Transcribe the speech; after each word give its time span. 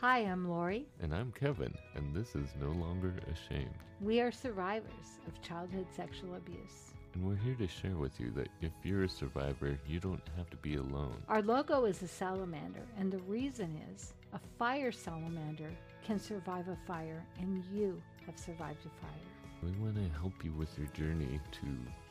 Hi, 0.00 0.18
I'm 0.18 0.46
Lori. 0.46 0.84
And 1.00 1.14
I'm 1.14 1.32
Kevin, 1.32 1.72
and 1.94 2.14
this 2.14 2.34
is 2.34 2.50
No 2.60 2.68
Longer 2.68 3.14
Ashamed. 3.32 3.70
We 4.02 4.20
are 4.20 4.30
survivors 4.30 5.18
of 5.26 5.40
childhood 5.40 5.86
sexual 5.96 6.34
abuse. 6.34 6.92
And 7.14 7.26
we're 7.26 7.36
here 7.36 7.54
to 7.54 7.66
share 7.66 7.96
with 7.96 8.20
you 8.20 8.30
that 8.32 8.48
if 8.60 8.72
you're 8.82 9.04
a 9.04 9.08
survivor, 9.08 9.78
you 9.88 9.98
don't 9.98 10.20
have 10.36 10.50
to 10.50 10.56
be 10.58 10.76
alone. 10.76 11.16
Our 11.30 11.40
logo 11.40 11.86
is 11.86 12.02
a 12.02 12.08
salamander, 12.08 12.82
and 12.98 13.10
the 13.10 13.20
reason 13.20 13.80
is 13.94 14.12
a 14.34 14.40
fire 14.58 14.92
salamander 14.92 15.70
can 16.06 16.18
survive 16.18 16.68
a 16.68 16.76
fire, 16.86 17.24
and 17.40 17.64
you 17.72 17.98
have 18.26 18.38
survived 18.38 18.84
a 18.84 19.00
fire. 19.00 19.62
We 19.62 19.70
want 19.82 19.96
to 19.96 20.20
help 20.20 20.44
you 20.44 20.52
with 20.52 20.76
your 20.76 20.88
journey 20.88 21.40
to 21.52 21.66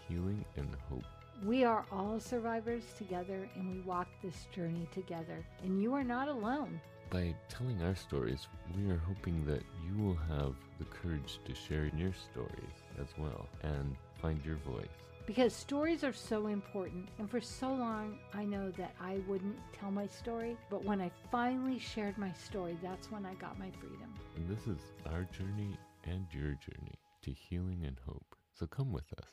healing 0.10 0.44
and 0.58 0.76
hope. 0.90 1.04
We 1.46 1.66
are 1.66 1.86
all 1.92 2.20
survivors 2.20 2.84
together, 2.98 3.48
and 3.56 3.72
we 3.72 3.82
walk 3.82 4.08
this 4.24 4.48
journey 4.52 4.88
together, 4.92 5.46
and 5.64 5.80
you 5.80 5.94
are 5.94 6.04
not 6.04 6.30
alone. 6.30 6.82
By 7.10 7.36
telling 7.50 7.82
our 7.84 7.96
stories, 7.96 8.48
we 8.76 8.90
are 8.92 9.02
hoping 9.08 9.46
that 9.46 9.64
you 9.86 10.04
will 10.04 10.16
have 10.16 10.56
the 10.80 10.86
courage 10.86 11.40
to 11.46 11.54
share 11.54 11.90
your 11.96 12.14
stories 12.14 12.84
as 13.00 13.08
well 13.18 13.48
and 13.64 13.96
find 14.22 14.44
your 14.44 14.58
voice. 14.58 14.88
Because 15.26 15.54
stories 15.54 16.04
are 16.04 16.14
so 16.14 16.48
important, 16.48 17.10
and 17.18 17.30
for 17.30 17.42
so 17.42 17.70
long 17.74 18.20
I 18.34 18.44
know 18.46 18.70
that 18.72 18.94
I 19.02 19.22
wouldn't 19.28 19.58
tell 19.74 19.92
my 19.92 20.08
story, 20.08 20.58
but 20.70 20.84
when 20.84 21.02
I 21.02 21.10
finally 21.32 21.80
shared 21.80 22.18
my 22.18 22.32
story, 22.34 22.78
that's 22.84 23.12
when 23.12 23.26
I 23.26 23.34
got 23.36 23.58
my 23.58 23.72
freedom. 23.80 24.14
And 24.36 24.48
this 24.48 24.68
is 24.68 24.80
our 25.12 25.24
journey 25.24 25.78
and 26.04 26.26
your 26.32 26.54
journey 26.54 27.00
to 27.24 27.32
healing 27.32 27.86
and 27.86 27.98
hope. 28.06 28.36
So 28.54 28.68
come 28.68 28.92
with 28.92 29.12
us. 29.18 29.26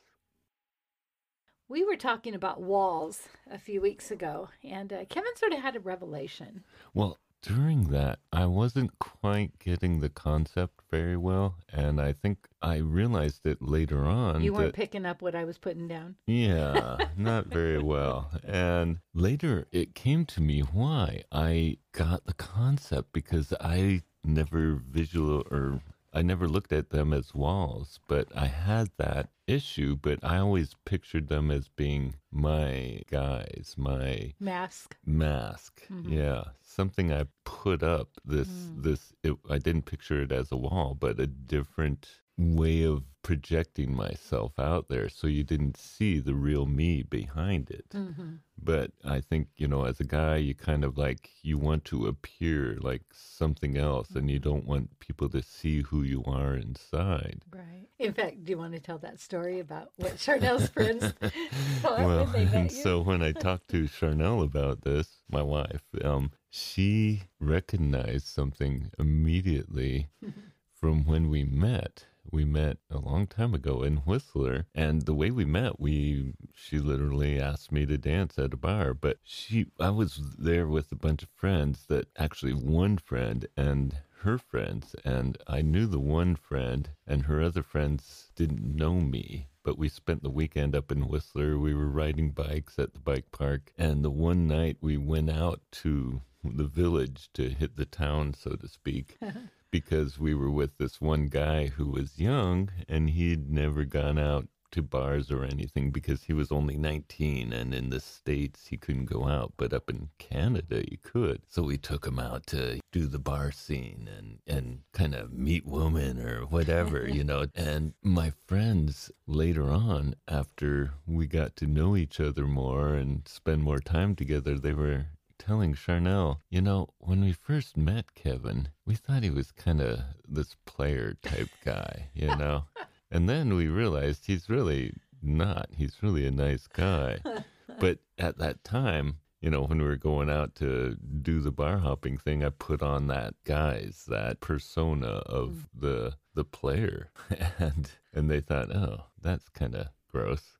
We 1.69 1.85
were 1.85 1.97
talking 1.97 2.35
about 2.35 2.63
walls 2.63 3.29
a 3.51 3.59
few 3.59 3.81
weeks 3.81 4.11
ago, 4.11 4.49
and 4.63 4.93
uh, 4.93 5.05
Kevin 5.09 5.37
sort 5.37 5.53
of 5.53 5.61
had 5.61 5.77
a 5.77 5.81
revelation. 5.81 6.65
Well, 6.95 7.19
during 7.43 7.85
that, 7.89 8.21
I 8.33 8.47
wasn't 8.47 8.99
quite 8.99 9.59
getting 9.59 10.01
the 10.01 10.09
concept 10.09 10.81
very 10.91 11.17
well, 11.17 11.57
and 11.73 12.01
I 12.01 12.13
think 12.13 12.49
I 12.63 12.77
realized 12.77 13.45
it 13.45 13.61
later 13.61 14.05
on. 14.05 14.43
You 14.43 14.53
weren't 14.53 14.67
that, 14.67 14.75
picking 14.75 15.05
up 15.05 15.21
what 15.21 15.35
I 15.35 15.45
was 15.45 15.59
putting 15.59 15.89
down. 15.89 16.17
Yeah, 16.27 16.99
not 17.17 17.47
very 17.47 17.83
well. 17.83 18.31
And 18.45 18.99
later 19.13 19.67
it 19.73 19.95
came 19.95 20.25
to 20.27 20.41
me 20.41 20.61
why 20.61 21.23
I 21.33 21.79
got 21.91 22.27
the 22.27 22.35
concept 22.35 23.13
because 23.13 23.53
I 23.61 24.03
never 24.25 24.75
visual 24.75 25.43
or 25.51 25.81
I 26.15 26.23
never 26.23 26.47
looked 26.47 26.73
at 26.73 26.91
them 26.91 27.13
as 27.13 27.35
walls, 27.35 27.99
but 28.07 28.29
I 28.37 28.47
had 28.47 28.91
that 28.99 29.31
issue, 29.47 29.97
but 29.97 30.19
I 30.23 30.39
always 30.39 30.75
pictured 30.85 31.29
them 31.29 31.51
as 31.51 31.69
being 31.69 32.17
my 32.31 33.01
guys, 33.11 33.75
my 33.79 34.35
mask. 34.39 34.97
Mask. 35.07 35.83
Mm-hmm. 35.91 36.13
Yeah. 36.13 36.45
Something 36.61 37.13
I 37.13 37.25
put 37.45 37.83
up 37.83 38.11
this 38.25 38.49
mm. 38.49 38.83
this 38.83 39.13
it, 39.23 39.37
I 39.49 39.59
didn't 39.59 39.87
picture 39.87 40.23
it 40.23 40.33
as 40.33 40.53
a 40.53 40.57
wall, 40.57 40.97
but 40.99 41.19
a 41.19 41.27
different 41.27 42.09
way 42.39 42.83
of 42.83 43.05
projecting 43.23 43.95
myself 43.95 44.59
out 44.59 44.89
there 44.89 45.09
so 45.09 45.27
you 45.27 45.45
didn't 45.45 45.77
see 45.77 46.19
the 46.19 46.35
real 46.35 46.67
me 46.67 47.03
behind 47.03 47.71
it. 47.71 47.89
Mm-hmm. 47.95 48.35
But 48.61 48.91
I 49.05 49.21
think, 49.21 49.49
you 49.57 49.69
know, 49.69 49.85
as 49.85 50.01
a 50.01 50.05
guy, 50.05 50.37
you 50.37 50.55
kind 50.55 50.85
of 50.85 50.99
like, 50.99 51.31
you 51.43 51.57
want 51.57 51.85
to 51.87 52.07
appear 52.07 52.77
like 52.81 53.03
something 53.13 53.79
else 53.79 54.09
mm-hmm. 54.09 54.19
and 54.19 54.31
you 54.31 54.41
mm-hmm. 54.41 54.51
don't 54.51 54.67
want 54.67 54.99
people 54.99 55.29
to 55.31 55.43
see 55.43 55.83
who 55.83 56.03
you 56.03 56.25
are 56.27 56.55
inside. 56.55 57.43
Right. 57.51 57.87
In 57.99 58.13
fact, 58.13 58.45
do 58.45 58.51
you 58.51 58.59
want 58.59 58.73
to 58.75 58.81
tell 58.81 58.99
that 58.99 59.21
story 59.21 59.61
about 59.61 59.91
what 59.97 60.19
Charnel's 60.19 60.69
friends 60.69 61.13
well, 61.85 62.29
and 62.35 62.71
so 62.83 63.01
when 63.01 63.23
I 63.23 63.33
talked 63.33 63.69
to 63.69 63.87
Charnel 63.87 64.43
about 64.43 64.83
this, 64.83 65.09
my 65.31 65.43
wife, 65.43 65.83
um, 66.05 66.33
she 66.51 67.23
recognized 67.39 68.27
something 68.27 68.91
immediately 68.99 70.09
from 70.75 71.05
when 71.05 71.29
we 71.29 71.45
met 71.45 72.07
we 72.31 72.45
met 72.45 72.79
a 72.91 72.99
long 72.99 73.27
time 73.27 73.55
ago 73.55 73.83
in 73.83 73.97
Whistler, 73.99 74.67
and 74.75 75.03
the 75.03 75.15
way 75.15 75.31
we 75.31 75.45
met, 75.45 75.81
we 75.81 76.35
she 76.55 76.79
literally 76.79 77.41
asked 77.41 77.73
me 77.73 77.85
to 77.87 77.99
dance 77.99 78.39
at 78.39 78.55
a 78.55 78.57
bar, 78.57 78.95
but 78.95 79.19
she 79.25 79.67
I 79.81 79.91
was 79.91 80.37
there 80.39 80.69
with 80.69 80.93
a 80.93 80.97
bunch 80.97 81.23
of 81.23 81.29
friends 81.31 81.87
that 81.87 82.09
actually 82.17 82.55
one 82.55 82.99
friend 82.99 83.47
and 83.57 83.97
her 84.23 84.39
friends, 84.39 84.95
and 85.05 85.37
I 85.47 85.63
knew 85.63 85.87
the 85.87 85.99
one 85.99 86.37
friend, 86.37 86.91
and 87.07 87.23
her 87.25 87.43
other 87.43 87.63
friends 87.63 88.31
didn't 88.37 88.77
know 88.77 89.01
me. 89.01 89.49
But 89.65 89.79
we 89.79 89.89
spent 89.89 90.23
the 90.23 90.31
weekend 90.31 90.75
up 90.75 90.91
in 90.91 91.09
Whistler. 91.09 91.59
We 91.59 91.75
were 91.75 91.89
riding 91.89 92.31
bikes 92.31 92.79
at 92.79 92.95
the 92.95 93.01
bike 93.01 93.31
park. 93.31 93.73
And 93.79 94.05
the 94.05 94.11
one 94.11 94.49
night 94.49 94.77
we 94.81 94.97
went 94.97 95.31
out 95.31 95.61
to 95.83 96.23
the 96.45 96.65
village 96.65 97.31
to 97.35 97.49
hit 97.51 97.77
the 97.77 97.85
town, 97.85 98.35
so 98.35 98.57
to 98.57 98.69
speak. 98.69 99.19
because 99.73 100.21
we 100.21 100.35
were 100.35 100.51
with 100.51 100.79
this 100.79 101.01
one 101.01 101.27
guy 101.27 101.67
who 101.67 101.91
was 101.91 102.21
young 102.21 102.71
and 102.89 103.11
he'd 103.11 103.51
never 103.51 103.85
gone 103.85 104.19
out 104.19 104.47
to 104.71 104.83
bars 104.83 105.31
or 105.31 105.45
anything 105.45 105.91
because 105.91 106.25
he 106.25 106.33
was 106.33 106.51
only 106.51 106.77
19 106.77 107.53
and 107.53 107.75
in 107.75 107.91
the 107.91 108.01
States 108.01 108.67
he 108.69 108.77
couldn't 108.77 109.05
go 109.05 109.27
out, 109.29 109.53
but 109.57 109.73
up 109.73 109.89
in 109.89 110.09
Canada 110.19 110.83
he 110.89 110.97
could. 110.97 111.43
So 111.49 111.63
we 111.63 111.79
took 111.79 112.07
him 112.07 112.19
out 112.19 112.47
to 112.49 112.81
do 112.91 113.07
the 113.07 113.19
bar 113.19 113.53
scene 113.53 114.09
and, 114.17 114.39
and 114.47 114.81
kind 114.93 115.15
of 115.15 115.33
meet 115.33 115.67
women 115.67 116.19
or 116.21 116.43
whatever, 116.47 117.09
you 117.13 117.25
know. 117.25 117.47
And 117.55 117.95
my 118.03 118.33
friends 118.47 119.11
later 119.27 119.71
on, 119.71 120.15
after 120.27 120.93
we 121.07 121.27
got 121.27 121.57
to 121.57 121.67
know 121.67 121.97
each 121.97 122.19
other 122.19 122.47
more 122.47 122.95
and 122.95 123.27
spend 123.29 123.63
more 123.63 123.81
time 123.81 124.15
together, 124.15 124.59
they 124.59 124.73
were 124.73 125.07
telling 125.47 125.75
Charnel, 125.75 126.41
you 126.51 126.61
know, 126.61 126.89
when 126.99 127.21
we 127.21 127.33
first 127.33 127.77
met 127.77 128.15
Kevin, 128.15 128.69
we 128.87 128.95
thought 128.95 129.25
he 129.25 129.31
was 129.31 129.51
kind 129.51 129.81
of 129.81 130.01
this 130.29 130.55
player 130.67 131.17
type 131.21 131.49
guy, 131.65 132.11
you 132.15 132.29
know? 132.37 132.65
and 133.11 133.29
then 133.29 133.57
we 133.57 133.67
realized 133.67 134.27
he's 134.27 134.49
really 134.49 134.95
not. 135.21 135.69
He's 135.77 136.03
really 136.03 136.27
a 136.27 136.31
nice 136.31 136.69
guy. 136.69 137.19
but 137.81 137.99
at 138.19 138.39
that 138.39 138.63
time, 138.63 139.19
you 139.41 139.51
know, 139.51 139.65
when 139.65 139.79
we 139.79 139.85
were 139.85 139.97
going 139.97 140.31
out 140.31 140.55
to 140.57 140.97
do 141.23 141.41
the 141.41 141.51
bar 141.51 141.79
hopping 141.79 142.19
thing, 142.19 142.45
I 142.45 142.51
put 142.51 142.81
on 142.81 143.09
that 143.09 143.35
guise, 143.45 144.05
that 144.07 144.39
persona 144.41 145.23
of 145.27 145.49
mm. 145.51 145.65
the 145.75 146.15
the 146.35 146.45
player, 146.45 147.11
and 147.59 147.91
and 148.15 148.31
they 148.31 148.41
thought, 148.41 148.71
oh, 148.75 149.07
that's 149.21 149.49
kind 149.49 149.75
of 149.75 149.89
gross. 150.09 150.59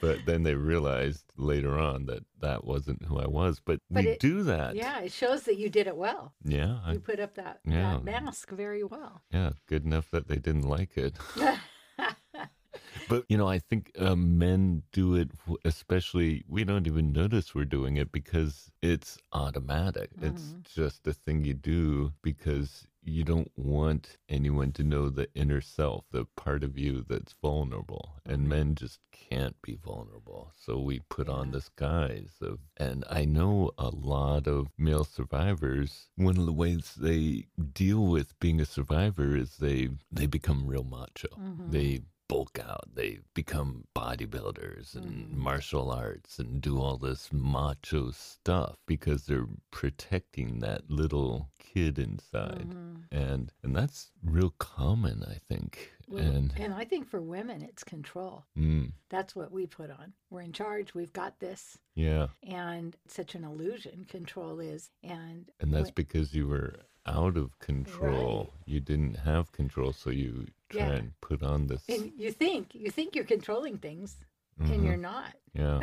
But 0.00 0.24
then 0.26 0.42
they 0.42 0.54
realized 0.54 1.24
later 1.36 1.78
on 1.78 2.06
that 2.06 2.24
that 2.40 2.64
wasn't 2.64 3.04
who 3.04 3.18
I 3.18 3.26
was. 3.26 3.60
But, 3.64 3.80
but 3.90 4.04
we 4.04 4.10
it, 4.12 4.20
do 4.20 4.42
that. 4.44 4.74
Yeah, 4.74 5.00
it 5.00 5.12
shows 5.12 5.42
that 5.44 5.56
you 5.56 5.68
did 5.68 5.86
it 5.86 5.96
well. 5.96 6.32
Yeah, 6.44 6.78
you 6.90 7.00
put 7.00 7.20
up 7.20 7.34
that, 7.34 7.60
yeah, 7.64 7.98
that 8.02 8.04
mask 8.04 8.50
very 8.50 8.82
well. 8.82 9.22
Yeah, 9.30 9.50
good 9.66 9.84
enough 9.84 10.10
that 10.10 10.28
they 10.28 10.36
didn't 10.36 10.68
like 10.68 10.96
it. 10.96 11.16
but 13.08 13.24
you 13.28 13.36
know, 13.36 13.48
I 13.48 13.58
think 13.58 13.92
uh, 13.98 14.16
men 14.16 14.82
do 14.92 15.14
it, 15.14 15.30
especially 15.64 16.44
we 16.48 16.64
don't 16.64 16.86
even 16.86 17.12
notice 17.12 17.54
we're 17.54 17.64
doing 17.64 17.96
it 17.96 18.12
because 18.12 18.70
it's 18.82 19.18
automatic. 19.32 20.14
Mm-hmm. 20.16 20.26
It's 20.26 20.54
just 20.74 21.06
a 21.06 21.12
thing 21.12 21.44
you 21.44 21.54
do 21.54 22.12
because 22.22 22.86
you 23.10 23.24
don't 23.24 23.50
want 23.56 24.18
anyone 24.28 24.72
to 24.72 24.82
know 24.82 25.10
the 25.10 25.28
inner 25.34 25.60
self, 25.60 26.04
the 26.10 26.24
part 26.36 26.62
of 26.62 26.78
you 26.78 27.04
that's 27.08 27.34
vulnerable. 27.42 28.20
And 28.24 28.48
men 28.48 28.74
just 28.74 29.00
can't 29.12 29.60
be 29.62 29.76
vulnerable. 29.76 30.52
So 30.58 30.78
we 30.78 31.00
put 31.08 31.28
on 31.28 31.50
this 31.50 31.68
guise 31.68 32.34
of, 32.40 32.60
and 32.76 33.04
I 33.10 33.24
know 33.24 33.72
a 33.76 33.88
lot 33.88 34.46
of 34.46 34.68
male 34.78 35.04
survivors, 35.04 36.08
one 36.16 36.36
of 36.36 36.46
the 36.46 36.52
ways 36.52 36.94
they 36.96 37.46
deal 37.72 38.06
with 38.06 38.38
being 38.40 38.60
a 38.60 38.66
survivor 38.66 39.36
is 39.36 39.56
they, 39.56 39.90
they 40.10 40.26
become 40.26 40.66
real 40.66 40.84
macho. 40.84 41.28
Mm-hmm. 41.38 41.70
They 41.70 42.00
bulk 42.30 42.58
out. 42.60 42.88
They 42.94 43.18
become 43.34 43.84
bodybuilders 43.94 44.94
and 44.94 45.06
mm. 45.06 45.36
martial 45.36 45.90
arts 45.90 46.38
and 46.38 46.60
do 46.60 46.80
all 46.80 46.96
this 46.96 47.30
macho 47.32 48.12
stuff 48.12 48.76
because 48.86 49.26
they're 49.26 49.48
protecting 49.70 50.60
that 50.60 50.88
little 50.88 51.50
kid 51.58 51.98
inside. 51.98 52.68
Mm-hmm. 52.68 53.16
And 53.16 53.52
and 53.62 53.74
that's 53.74 54.12
real 54.22 54.54
common, 54.58 55.24
I 55.28 55.38
think. 55.48 55.92
Well, 56.08 56.22
and 56.22 56.52
and 56.56 56.72
I 56.72 56.84
think 56.84 57.08
for 57.08 57.20
women 57.20 57.62
it's 57.62 57.84
control. 57.84 58.44
Mm. 58.56 58.92
That's 59.08 59.34
what 59.34 59.50
we 59.50 59.66
put 59.66 59.90
on. 59.90 60.12
We're 60.30 60.42
in 60.42 60.52
charge. 60.52 60.94
We've 60.94 61.12
got 61.12 61.40
this. 61.40 61.78
Yeah. 61.94 62.28
And 62.42 62.96
such 63.08 63.34
an 63.34 63.44
illusion 63.44 64.06
control 64.08 64.60
is 64.60 64.90
and 65.02 65.50
And 65.60 65.72
that's 65.72 65.86
when, 65.86 65.94
because 65.94 66.34
you 66.34 66.46
were 66.46 66.76
out 67.06 67.36
of 67.36 67.58
control. 67.58 68.38
Right. 68.38 68.62
You 68.66 68.80
didn't 68.80 69.14
have 69.14 69.52
control, 69.52 69.92
so 69.92 70.10
you 70.10 70.46
try 70.70 70.82
yeah. 70.82 70.92
and 70.92 71.12
put 71.20 71.42
on 71.42 71.66
this. 71.66 71.82
And 71.88 72.12
you 72.16 72.32
think 72.32 72.74
you 72.74 72.90
think 72.90 73.14
you're 73.14 73.24
controlling 73.24 73.78
things, 73.78 74.16
mm-hmm. 74.60 74.72
and 74.72 74.84
you're 74.84 74.96
not. 74.96 75.34
Yeah, 75.52 75.80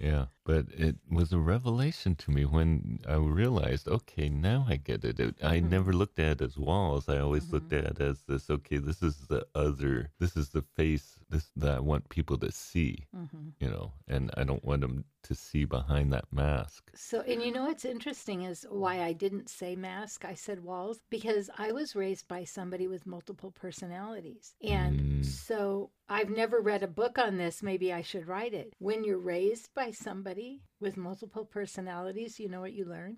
yeah. 0.00 0.26
But 0.44 0.66
it 0.70 0.96
was 1.10 1.32
a 1.32 1.38
revelation 1.38 2.14
to 2.16 2.30
me 2.30 2.44
when 2.44 3.00
I 3.06 3.16
realized, 3.16 3.88
okay, 3.88 4.28
now 4.28 4.64
I 4.68 4.76
get 4.76 5.04
it. 5.04 5.20
it 5.20 5.34
I 5.42 5.58
mm-hmm. 5.58 5.68
never 5.68 5.92
looked 5.92 6.18
at 6.18 6.40
it 6.40 6.44
as 6.44 6.56
walls. 6.56 7.08
I 7.08 7.18
always 7.18 7.44
mm-hmm. 7.44 7.54
looked 7.54 7.72
at 7.72 7.84
it 7.84 8.00
as 8.00 8.22
this. 8.22 8.48
Okay, 8.48 8.78
this 8.78 9.02
is 9.02 9.26
the 9.28 9.46
other. 9.54 10.10
This 10.20 10.36
is 10.36 10.50
the 10.50 10.62
face. 10.62 11.18
This 11.28 11.50
that 11.56 11.76
I 11.76 11.80
want 11.80 12.08
people 12.08 12.38
to 12.38 12.52
see. 12.52 13.06
Mm-hmm. 13.14 13.48
You 13.60 13.70
know, 13.70 13.92
and 14.06 14.30
I 14.36 14.44
don't 14.44 14.64
want 14.64 14.82
them 14.82 15.04
to 15.24 15.34
see 15.34 15.64
behind 15.64 16.12
that 16.12 16.24
mask. 16.32 16.90
So, 16.94 17.20
and 17.20 17.42
you 17.42 17.52
know 17.52 17.64
what's 17.64 17.84
interesting 17.84 18.42
is 18.42 18.64
why 18.70 19.02
I 19.02 19.12
didn't 19.12 19.48
say 19.48 19.76
mask. 19.76 20.24
I 20.24 20.34
said 20.34 20.62
walls 20.62 21.00
because 21.10 21.50
I 21.58 21.72
was 21.72 21.96
raised 21.96 22.28
by 22.28 22.44
somebody 22.44 22.86
with 22.86 23.06
multiple 23.06 23.50
personalities, 23.50 24.54
and 24.62 25.00
mm. 25.00 25.24
so 25.24 25.90
I've 26.08 26.30
never 26.30 26.60
read 26.60 26.82
a 26.82 26.88
book 26.88 27.18
on 27.18 27.36
this. 27.36 27.62
Maybe 27.62 27.92
I 27.92 28.02
should 28.02 28.26
write 28.26 28.54
it. 28.54 28.72
When 28.78 29.04
you're 29.08 29.18
raised 29.18 29.72
by 29.74 29.90
somebody 29.90 30.60
with 30.80 30.98
multiple 30.98 31.46
personalities, 31.46 32.38
you 32.38 32.46
know 32.46 32.60
what 32.60 32.74
you 32.74 32.84
learn? 32.84 33.16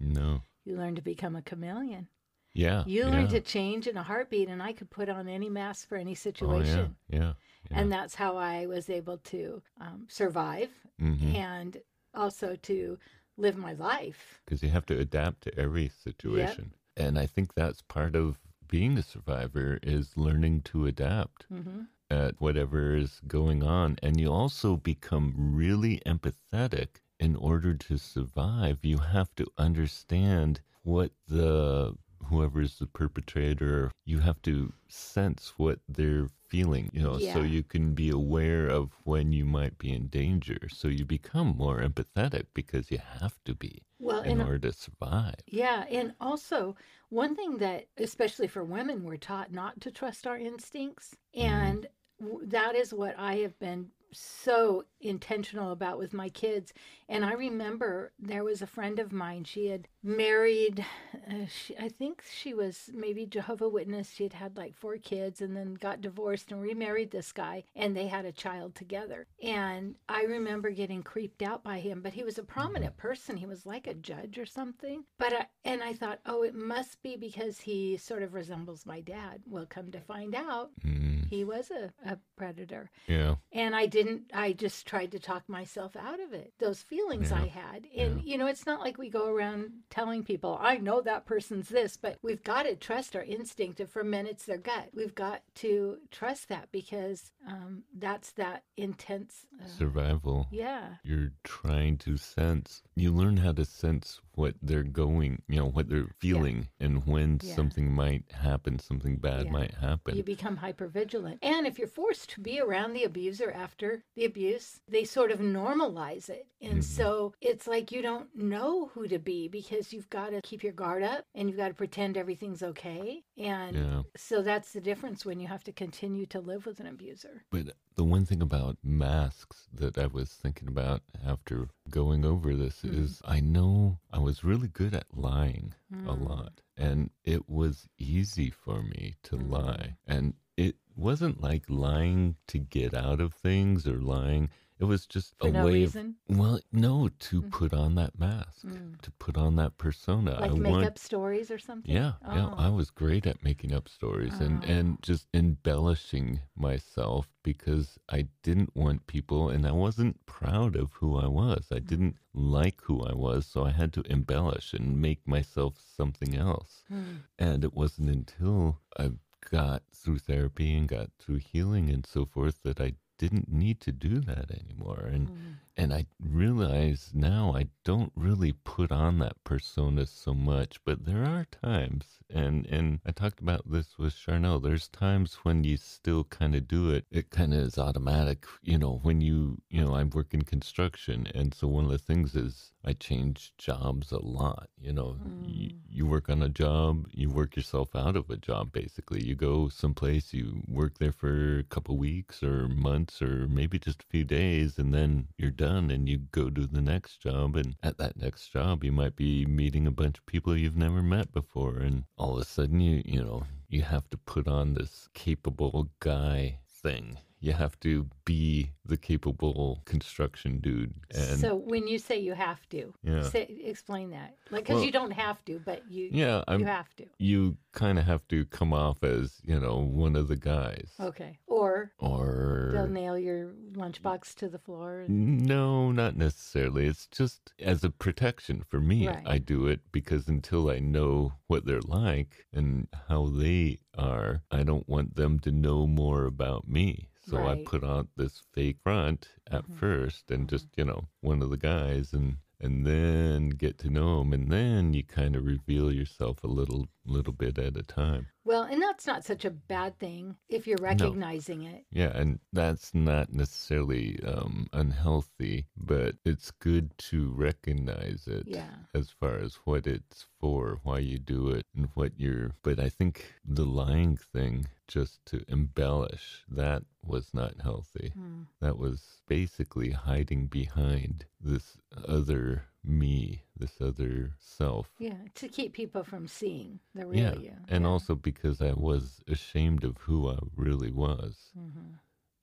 No. 0.00 0.42
You 0.64 0.76
learn 0.76 0.96
to 0.96 1.02
become 1.02 1.36
a 1.36 1.42
chameleon. 1.42 2.08
Yeah. 2.54 2.82
You 2.86 3.04
learn 3.04 3.26
yeah. 3.26 3.38
to 3.38 3.40
change 3.40 3.86
in 3.86 3.96
a 3.96 4.02
heartbeat, 4.02 4.48
and 4.48 4.60
I 4.60 4.72
could 4.72 4.90
put 4.90 5.08
on 5.08 5.28
any 5.28 5.48
mask 5.48 5.88
for 5.88 5.96
any 5.96 6.16
situation. 6.16 6.78
Oh, 6.78 6.94
yeah, 7.08 7.18
yeah, 7.20 7.32
yeah, 7.70 7.78
And 7.78 7.92
that's 7.92 8.16
how 8.16 8.36
I 8.36 8.66
was 8.66 8.90
able 8.90 9.18
to 9.18 9.62
um, 9.80 10.06
survive 10.08 10.70
mm-hmm. 11.00 11.36
and 11.36 11.76
also 12.14 12.56
to 12.62 12.98
live 13.36 13.56
my 13.56 13.74
life. 13.74 14.40
Because 14.44 14.64
you 14.64 14.70
have 14.70 14.86
to 14.86 14.98
adapt 14.98 15.42
to 15.42 15.56
every 15.56 15.88
situation. 15.88 16.72
Yep. 16.96 17.06
And 17.06 17.16
I 17.16 17.26
think 17.26 17.54
that's 17.54 17.82
part 17.82 18.16
of 18.16 18.40
being 18.66 18.98
a 18.98 19.04
survivor 19.04 19.78
is 19.84 20.16
learning 20.16 20.62
to 20.62 20.86
adapt. 20.86 21.46
Mm-hmm 21.52 21.82
at 22.10 22.40
whatever 22.40 22.96
is 22.96 23.20
going 23.26 23.62
on. 23.62 23.98
And 24.02 24.20
you 24.20 24.32
also 24.32 24.76
become 24.76 25.34
really 25.36 26.00
empathetic. 26.06 26.88
In 27.20 27.34
order 27.34 27.74
to 27.74 27.98
survive, 27.98 28.78
you 28.82 28.98
have 28.98 29.34
to 29.34 29.46
understand 29.58 30.60
what 30.84 31.10
the 31.26 31.96
whoever 32.26 32.60
is 32.60 32.78
the 32.78 32.86
perpetrator, 32.86 33.90
you 34.04 34.18
have 34.20 34.40
to 34.42 34.72
sense 34.88 35.54
what 35.56 35.80
they're 35.88 36.28
feeling, 36.48 36.90
you 36.92 37.02
know, 37.02 37.18
yeah. 37.18 37.34
so 37.34 37.42
you 37.42 37.62
can 37.62 37.94
be 37.94 38.10
aware 38.10 38.68
of 38.68 38.90
when 39.04 39.32
you 39.32 39.44
might 39.44 39.78
be 39.78 39.92
in 39.92 40.06
danger. 40.08 40.58
So 40.68 40.88
you 40.88 41.04
become 41.04 41.56
more 41.56 41.80
empathetic 41.80 42.46
because 42.54 42.90
you 42.90 42.98
have 43.20 43.38
to 43.44 43.54
be 43.54 43.82
well, 43.98 44.22
in 44.22 44.40
order 44.40 44.58
to 44.58 44.72
survive. 44.72 45.36
Yeah. 45.46 45.84
And 45.90 46.14
also, 46.20 46.76
one 47.10 47.36
thing 47.36 47.58
that, 47.58 47.86
especially 47.96 48.46
for 48.46 48.64
women, 48.64 49.04
we're 49.04 49.16
taught 49.16 49.52
not 49.52 49.80
to 49.82 49.90
trust 49.90 50.26
our 50.26 50.38
instincts. 50.38 51.14
Mm-hmm. 51.36 51.54
And 51.54 51.82
mm 51.82 51.88
that 52.20 52.74
is 52.74 52.92
what 52.92 53.14
I 53.18 53.36
have 53.36 53.58
been 53.58 53.88
so 54.12 54.84
intentional 55.00 55.72
about 55.72 55.98
with 55.98 56.12
my 56.12 56.28
kids. 56.28 56.72
And 57.08 57.24
I 57.24 57.32
remember 57.32 58.12
there 58.18 58.44
was 58.44 58.60
a 58.60 58.66
friend 58.66 58.98
of 58.98 59.12
mine. 59.12 59.44
She 59.44 59.66
had 59.68 59.88
married, 60.02 60.84
uh, 61.30 61.46
she, 61.46 61.76
I 61.76 61.88
think 61.88 62.22
she 62.30 62.52
was 62.52 62.90
maybe 62.92 63.26
Jehovah 63.26 63.68
Witness. 63.68 64.10
She 64.10 64.24
had 64.24 64.32
had 64.32 64.56
like 64.56 64.74
four 64.74 64.96
kids 64.96 65.40
and 65.40 65.56
then 65.56 65.74
got 65.74 66.00
divorced 66.00 66.52
and 66.52 66.60
remarried 66.60 67.10
this 67.10 67.32
guy, 67.32 67.64
and 67.74 67.96
they 67.96 68.08
had 68.08 68.24
a 68.24 68.32
child 68.32 68.74
together. 68.74 69.26
And 69.42 69.94
I 70.08 70.22
remember 70.22 70.70
getting 70.70 71.02
creeped 71.02 71.42
out 71.42 71.62
by 71.62 71.78
him, 71.80 72.02
but 72.02 72.12
he 72.12 72.24
was 72.24 72.38
a 72.38 72.42
prominent 72.42 72.96
person. 72.96 73.36
He 73.36 73.46
was 73.46 73.66
like 73.66 73.86
a 73.86 73.94
judge 73.94 74.38
or 74.38 74.46
something. 74.46 75.04
But 75.18 75.32
I, 75.32 75.46
and 75.64 75.82
I 75.82 75.94
thought, 75.94 76.20
oh, 76.26 76.42
it 76.42 76.54
must 76.54 77.02
be 77.02 77.16
because 77.16 77.60
he 77.60 77.96
sort 77.96 78.22
of 78.22 78.34
resembles 78.34 78.86
my 78.86 79.00
dad. 79.00 79.42
Well, 79.46 79.66
come 79.68 79.90
to 79.92 80.00
find 80.00 80.34
out, 80.34 80.70
mm. 80.84 81.26
he 81.28 81.44
was 81.44 81.70
a, 81.70 81.92
a 82.06 82.18
predator. 82.36 82.90
Yeah. 83.06 83.36
And 83.52 83.74
I 83.74 83.86
didn't. 84.02 84.30
I 84.32 84.52
just 84.52 84.86
tried 84.86 85.12
to 85.12 85.18
talk 85.18 85.48
myself 85.48 85.96
out 85.96 86.20
of 86.20 86.32
it. 86.32 86.52
Those 86.58 86.82
feelings 86.82 87.30
yeah. 87.30 87.42
I 87.42 87.46
had, 87.46 87.86
and 87.96 88.20
yeah. 88.20 88.32
you 88.32 88.38
know, 88.38 88.46
it's 88.46 88.66
not 88.66 88.80
like 88.80 88.98
we 88.98 89.08
go 89.08 89.26
around 89.26 89.70
telling 89.90 90.24
people, 90.24 90.58
I 90.60 90.78
know 90.78 91.00
that 91.00 91.26
person's 91.26 91.68
this, 91.68 91.96
but 91.96 92.18
we've 92.22 92.42
got 92.42 92.62
to 92.64 92.76
trust 92.76 93.16
our 93.16 93.22
instinct. 93.22 93.80
If 93.80 93.90
for 93.90 94.04
men 94.04 94.26
it's 94.26 94.44
their 94.44 94.58
gut, 94.58 94.88
we've 94.94 95.14
got 95.14 95.42
to 95.56 95.98
trust 96.10 96.48
that 96.48 96.68
because 96.72 97.32
um, 97.46 97.82
that's 97.96 98.32
that 98.32 98.62
intense 98.76 99.46
uh, 99.60 99.66
survival. 99.66 100.46
Yeah. 100.50 100.94
You're 101.02 101.32
trying 101.44 101.98
to 101.98 102.16
sense, 102.16 102.82
you 102.94 103.12
learn 103.12 103.38
how 103.38 103.52
to 103.52 103.64
sense 103.64 104.20
what 104.38 104.54
they're 104.62 104.84
going, 104.84 105.42
you 105.48 105.56
know, 105.56 105.68
what 105.68 105.88
they're 105.88 106.08
feeling, 106.18 106.68
yeah. 106.78 106.86
and 106.86 107.06
when 107.06 107.40
yeah. 107.42 107.54
something 107.54 107.92
might 107.92 108.24
happen, 108.32 108.78
something 108.78 109.16
bad 109.16 109.46
yeah. 109.46 109.50
might 109.50 109.74
happen. 109.74 110.16
You 110.16 110.22
become 110.22 110.56
hyper 110.56 110.86
vigilant. 110.86 111.40
And 111.42 111.66
if 111.66 111.78
you're 111.78 111.88
forced 111.88 112.30
to 112.30 112.40
be 112.40 112.60
around 112.60 112.92
the 112.92 113.04
abuser 113.04 113.50
after 113.50 114.04
the 114.14 114.24
abuse, 114.24 114.80
they 114.88 115.04
sort 115.04 115.32
of 115.32 115.40
normalize 115.40 116.30
it. 116.30 116.46
And 116.60 116.74
mm-hmm. 116.74 116.80
so 116.80 117.34
it's 117.40 117.66
like 117.66 117.90
you 117.90 118.00
don't 118.00 118.28
know 118.34 118.90
who 118.94 119.08
to 119.08 119.18
be 119.18 119.48
because 119.48 119.92
you've 119.92 120.10
got 120.10 120.30
to 120.30 120.40
keep 120.40 120.62
your 120.62 120.72
guard 120.72 121.02
up 121.02 121.24
and 121.34 121.48
you've 121.48 121.58
got 121.58 121.68
to 121.68 121.74
pretend 121.74 122.16
everything's 122.16 122.62
okay. 122.62 123.24
And 123.38 124.04
so 124.16 124.42
that's 124.42 124.72
the 124.72 124.80
difference 124.80 125.24
when 125.24 125.38
you 125.38 125.46
have 125.46 125.62
to 125.64 125.72
continue 125.72 126.26
to 126.26 126.40
live 126.40 126.66
with 126.66 126.80
an 126.80 126.86
abuser. 126.86 127.44
But 127.50 127.74
the 127.94 128.04
one 128.04 128.26
thing 128.26 128.42
about 128.42 128.78
masks 128.82 129.68
that 129.72 129.96
I 129.96 130.06
was 130.06 130.30
thinking 130.30 130.68
about 130.68 131.02
after 131.26 131.68
going 131.88 132.24
over 132.24 132.54
this 132.54 132.82
mm. 132.82 133.02
is 133.02 133.22
I 133.24 133.40
know 133.40 134.00
I 134.12 134.18
was 134.18 134.44
really 134.44 134.68
good 134.68 134.94
at 134.94 135.06
lying 135.14 135.74
mm. 135.92 136.06
a 136.06 136.12
lot. 136.12 136.60
And 136.76 137.10
it 137.24 137.48
was 137.48 137.88
easy 137.98 138.50
for 138.50 138.82
me 138.82 139.14
to 139.24 139.36
mm. 139.36 139.50
lie. 139.50 139.96
And 140.06 140.34
it 140.56 140.76
wasn't 140.96 141.40
like 141.40 141.64
lying 141.68 142.36
to 142.48 142.58
get 142.58 142.92
out 142.92 143.20
of 143.20 143.34
things 143.34 143.86
or 143.86 144.00
lying 144.00 144.50
it 144.80 144.84
was 144.84 145.06
just 145.06 145.34
For 145.40 145.48
a 145.48 145.50
no 145.50 145.64
way 145.66 145.72
reason? 145.72 146.16
of 146.30 146.38
well, 146.38 146.60
no, 146.72 147.08
to 147.08 147.42
mm. 147.42 147.50
put 147.50 147.72
on 147.72 147.96
that 147.96 148.18
mask, 148.18 148.64
mm. 148.64 149.00
to 149.00 149.10
put 149.12 149.36
on 149.36 149.56
that 149.56 149.76
persona. 149.76 150.38
Like 150.40 150.50
I 150.50 150.54
make 150.54 150.72
want, 150.72 150.86
up 150.86 150.98
stories 150.98 151.50
or 151.50 151.58
something. 151.58 151.92
Yeah, 151.92 152.12
oh. 152.24 152.34
yeah. 152.34 152.54
I 152.56 152.68
was 152.68 152.90
great 152.90 153.26
at 153.26 153.42
making 153.42 153.72
up 153.72 153.88
stories 153.88 154.34
oh. 154.40 154.44
and 154.44 154.64
and 154.64 154.98
just 155.02 155.26
embellishing 155.34 156.40
myself 156.56 157.28
because 157.42 157.98
I 158.08 158.28
didn't 158.42 158.76
want 158.76 159.06
people, 159.06 159.48
and 159.48 159.66
I 159.66 159.72
wasn't 159.72 160.24
proud 160.26 160.76
of 160.76 160.92
who 160.94 161.16
I 161.18 161.26
was. 161.26 161.66
I 161.72 161.80
mm. 161.80 161.86
didn't 161.86 162.16
like 162.32 162.80
who 162.82 163.02
I 163.04 163.14
was, 163.14 163.46
so 163.46 163.64
I 163.64 163.70
had 163.70 163.92
to 163.94 164.02
embellish 164.02 164.72
and 164.72 165.00
make 165.00 165.26
myself 165.26 165.74
something 165.96 166.36
else. 166.36 166.84
Mm. 166.92 167.22
And 167.38 167.64
it 167.64 167.74
wasn't 167.74 168.10
until 168.10 168.78
I 168.98 169.10
got 169.50 169.82
through 169.94 170.18
therapy 170.18 170.76
and 170.76 170.88
got 170.88 171.10
through 171.18 171.36
healing 171.38 171.88
and 171.90 172.06
so 172.06 172.24
forth 172.24 172.62
that 172.62 172.80
I 172.80 172.92
didn't 173.18 173.52
need 173.52 173.80
to 173.82 173.92
do 173.92 174.20
that 174.20 174.50
anymore. 174.50 175.08
And 175.12 175.28
mm. 175.28 175.54
And 175.78 175.94
I 175.94 176.06
realize 176.20 177.12
now 177.14 177.54
I 177.54 177.68
don't 177.84 178.10
really 178.16 178.52
put 178.52 178.90
on 178.90 179.20
that 179.20 179.42
persona 179.44 180.06
so 180.06 180.34
much, 180.34 180.80
but 180.84 181.06
there 181.06 181.24
are 181.24 181.46
times 181.62 182.04
and 182.28 182.66
and 182.66 182.98
I 183.06 183.12
talked 183.12 183.40
about 183.40 183.70
this 183.70 183.96
with 183.96 184.14
Charnel. 184.14 184.58
There's 184.58 184.88
times 184.88 185.38
when 185.44 185.62
you 185.62 185.76
still 185.76 186.24
kind 186.24 186.54
of 186.56 186.66
do 186.66 186.90
it. 186.90 187.06
It 187.10 187.30
kind 187.30 187.54
of 187.54 187.60
is 187.60 187.78
automatic, 187.78 188.44
you 188.60 188.76
know, 188.76 188.98
when 189.04 189.20
you, 189.20 189.62
you 189.70 189.82
know, 189.82 189.94
I 189.94 190.02
work 190.02 190.34
in 190.34 190.42
construction 190.42 191.28
and 191.32 191.54
so 191.54 191.68
one 191.68 191.84
of 191.84 191.90
the 191.92 191.98
things 191.98 192.34
is 192.34 192.72
I 192.84 192.94
change 192.94 193.52
jobs 193.56 194.10
a 194.10 194.18
lot. 194.18 194.68
You 194.80 194.92
know, 194.92 195.16
mm. 195.24 195.44
you, 195.46 195.70
you 195.88 196.06
work 196.06 196.28
on 196.28 196.42
a 196.42 196.48
job, 196.48 197.06
you 197.12 197.30
work 197.30 197.54
yourself 197.54 197.94
out 197.94 198.16
of 198.16 198.28
a 198.30 198.36
job 198.36 198.72
basically. 198.72 199.24
You 199.24 199.36
go 199.36 199.68
someplace, 199.68 200.34
you 200.34 200.60
work 200.66 200.98
there 200.98 201.12
for 201.12 201.60
a 201.60 201.64
couple 201.64 201.96
weeks 201.96 202.42
or 202.42 202.66
months 202.66 203.22
or 203.22 203.46
maybe 203.46 203.78
just 203.78 204.02
a 204.02 204.06
few 204.06 204.24
days, 204.24 204.76
and 204.76 204.92
then 204.92 205.28
you're 205.36 205.52
done 205.52 205.67
and 205.68 206.08
you 206.08 206.18
go 206.18 206.50
to 206.50 206.66
the 206.66 206.80
next 206.80 207.20
job. 207.22 207.56
And 207.56 207.76
at 207.82 207.98
that 207.98 208.16
next 208.16 208.48
job, 208.48 208.84
you 208.84 208.92
might 208.92 209.16
be 209.16 209.46
meeting 209.46 209.86
a 209.86 209.90
bunch 209.90 210.18
of 210.18 210.26
people 210.26 210.56
you've 210.56 210.76
never 210.76 211.02
met 211.02 211.32
before. 211.32 211.78
And 211.78 212.04
all 212.16 212.34
of 212.34 212.42
a 212.42 212.44
sudden, 212.44 212.80
you, 212.80 213.02
you 213.04 213.22
know, 213.22 213.44
you 213.68 213.82
have 213.82 214.08
to 214.10 214.16
put 214.16 214.48
on 214.48 214.74
this 214.74 215.08
capable 215.14 215.90
guy 216.00 216.58
thing 216.82 217.18
you 217.40 217.52
have 217.52 217.78
to 217.80 218.06
be 218.24 218.72
the 218.84 218.96
capable 218.96 219.80
construction 219.84 220.58
dude. 220.58 220.94
And 221.14 221.38
so 221.38 221.56
when 221.56 221.86
you 221.86 221.98
say 221.98 222.18
you 222.18 222.34
have 222.34 222.68
to, 222.70 222.92
yeah. 223.02 223.22
Say, 223.22 223.46
explain 223.64 224.10
that. 224.10 224.36
Like, 224.50 224.64
because 224.64 224.76
well, 224.76 224.84
you 224.84 224.92
don't 224.92 225.12
have 225.12 225.44
to, 225.44 225.60
but 225.64 225.88
you 225.90 226.08
yeah, 226.12 226.42
I'm, 226.48 226.60
you 226.60 226.66
have 226.66 226.94
to. 226.96 227.06
You 227.18 227.56
kind 227.72 227.98
of 227.98 228.06
have 228.06 228.26
to 228.28 228.44
come 228.46 228.72
off 228.72 229.04
as 229.04 229.40
you 229.44 229.58
know 229.58 229.78
one 229.78 230.16
of 230.16 230.28
the 230.28 230.36
guys. 230.36 230.90
Okay, 231.00 231.38
or 231.58 231.92
or 231.98 232.70
they'll 232.72 232.86
nail 232.86 233.18
your 233.18 233.52
lunchbox 233.72 234.34
to 234.36 234.48
the 234.48 234.58
floor. 234.58 235.00
And... 235.00 235.46
No, 235.46 235.90
not 235.90 236.16
necessarily. 236.16 236.86
It's 236.86 237.06
just 237.06 237.52
as 237.60 237.84
a 237.84 237.90
protection 237.90 238.64
for 238.68 238.80
me. 238.80 239.08
Right. 239.08 239.22
I 239.26 239.38
do 239.38 239.66
it 239.66 239.80
because 239.92 240.28
until 240.28 240.70
I 240.70 240.78
know 240.78 241.34
what 241.46 241.66
they're 241.66 241.80
like 241.80 242.46
and 242.52 242.88
how 243.08 243.26
they 243.26 243.80
are, 243.96 244.42
I 244.50 244.62
don't 244.62 244.88
want 244.88 245.16
them 245.16 245.38
to 245.40 245.52
know 245.52 245.86
more 245.86 246.24
about 246.24 246.68
me. 246.68 247.08
So 247.20 247.38
right. 247.38 247.58
I 247.58 247.64
put 247.64 247.84
on 247.84 248.08
this 248.16 248.42
fake 248.52 248.78
front 248.82 249.28
at 249.50 249.64
mm-hmm. 249.64 249.76
first 249.76 250.30
and 250.30 250.40
mm-hmm. 250.40 250.56
just, 250.56 250.68
you 250.76 250.84
know, 250.84 251.08
one 251.20 251.42
of 251.42 251.50
the 251.50 251.58
guys 251.58 252.12
and 252.12 252.36
and 252.60 252.84
then 252.84 253.50
get 253.50 253.78
to 253.78 253.88
know 253.88 254.18
them 254.18 254.32
and 254.32 254.50
then 254.50 254.92
you 254.92 255.04
kind 255.04 255.36
of 255.36 255.44
reveal 255.44 255.92
yourself 255.92 256.42
a 256.42 256.48
little 256.48 256.88
little 257.04 257.32
bit 257.32 257.56
at 257.56 257.76
a 257.76 257.84
time 257.84 258.26
Well, 258.48 258.62
and 258.62 258.80
that's 258.80 259.06
not 259.06 259.26
such 259.26 259.44
a 259.44 259.50
bad 259.50 259.98
thing 259.98 260.36
if 260.48 260.66
you're 260.66 260.78
recognizing 260.80 261.64
no. 261.64 261.68
it. 261.68 261.84
Yeah, 261.90 262.16
and 262.16 262.38
that's 262.50 262.94
not 262.94 263.30
necessarily 263.30 264.18
um, 264.26 264.68
unhealthy, 264.72 265.66
but 265.76 266.14
it's 266.24 266.50
good 266.52 266.96
to 267.10 267.30
recognize 267.30 268.26
it 268.26 268.44
yeah. 268.46 268.70
as 268.94 269.10
far 269.10 269.36
as 269.36 269.56
what 269.64 269.86
it's 269.86 270.24
for, 270.40 270.80
why 270.82 271.00
you 271.00 271.18
do 271.18 271.50
it, 271.50 271.66
and 271.76 271.90
what 271.92 272.12
you're. 272.16 272.52
But 272.62 272.80
I 272.80 272.88
think 272.88 273.34
the 273.44 273.66
lying 273.66 274.16
thing 274.16 274.66
just 274.86 275.24
to 275.26 275.44
embellish. 275.46 276.44
That 276.48 276.84
was 277.04 277.34
not 277.34 277.60
healthy. 277.62 278.14
Mm. 278.18 278.46
That 278.62 278.78
was 278.78 279.20
basically 279.28 279.90
hiding 279.90 280.46
behind 280.46 281.26
this 281.38 281.76
other 282.06 282.64
me, 282.84 283.42
this 283.56 283.80
other 283.80 284.32
self. 284.38 284.88
Yeah, 284.98 285.16
to 285.34 285.48
keep 285.48 285.72
people 285.72 286.04
from 286.04 286.26
seeing 286.28 286.80
the 286.94 287.06
real 287.06 287.20
yeah. 287.20 287.34
you. 287.34 287.52
And 287.68 287.84
yeah. 287.84 287.90
also 287.90 288.14
because 288.14 288.60
I 288.60 288.72
was 288.72 289.20
ashamed 289.28 289.84
of 289.84 289.96
who 289.98 290.28
I 290.28 290.38
really 290.56 290.90
was. 290.90 291.50
Mm-hmm. 291.58 291.94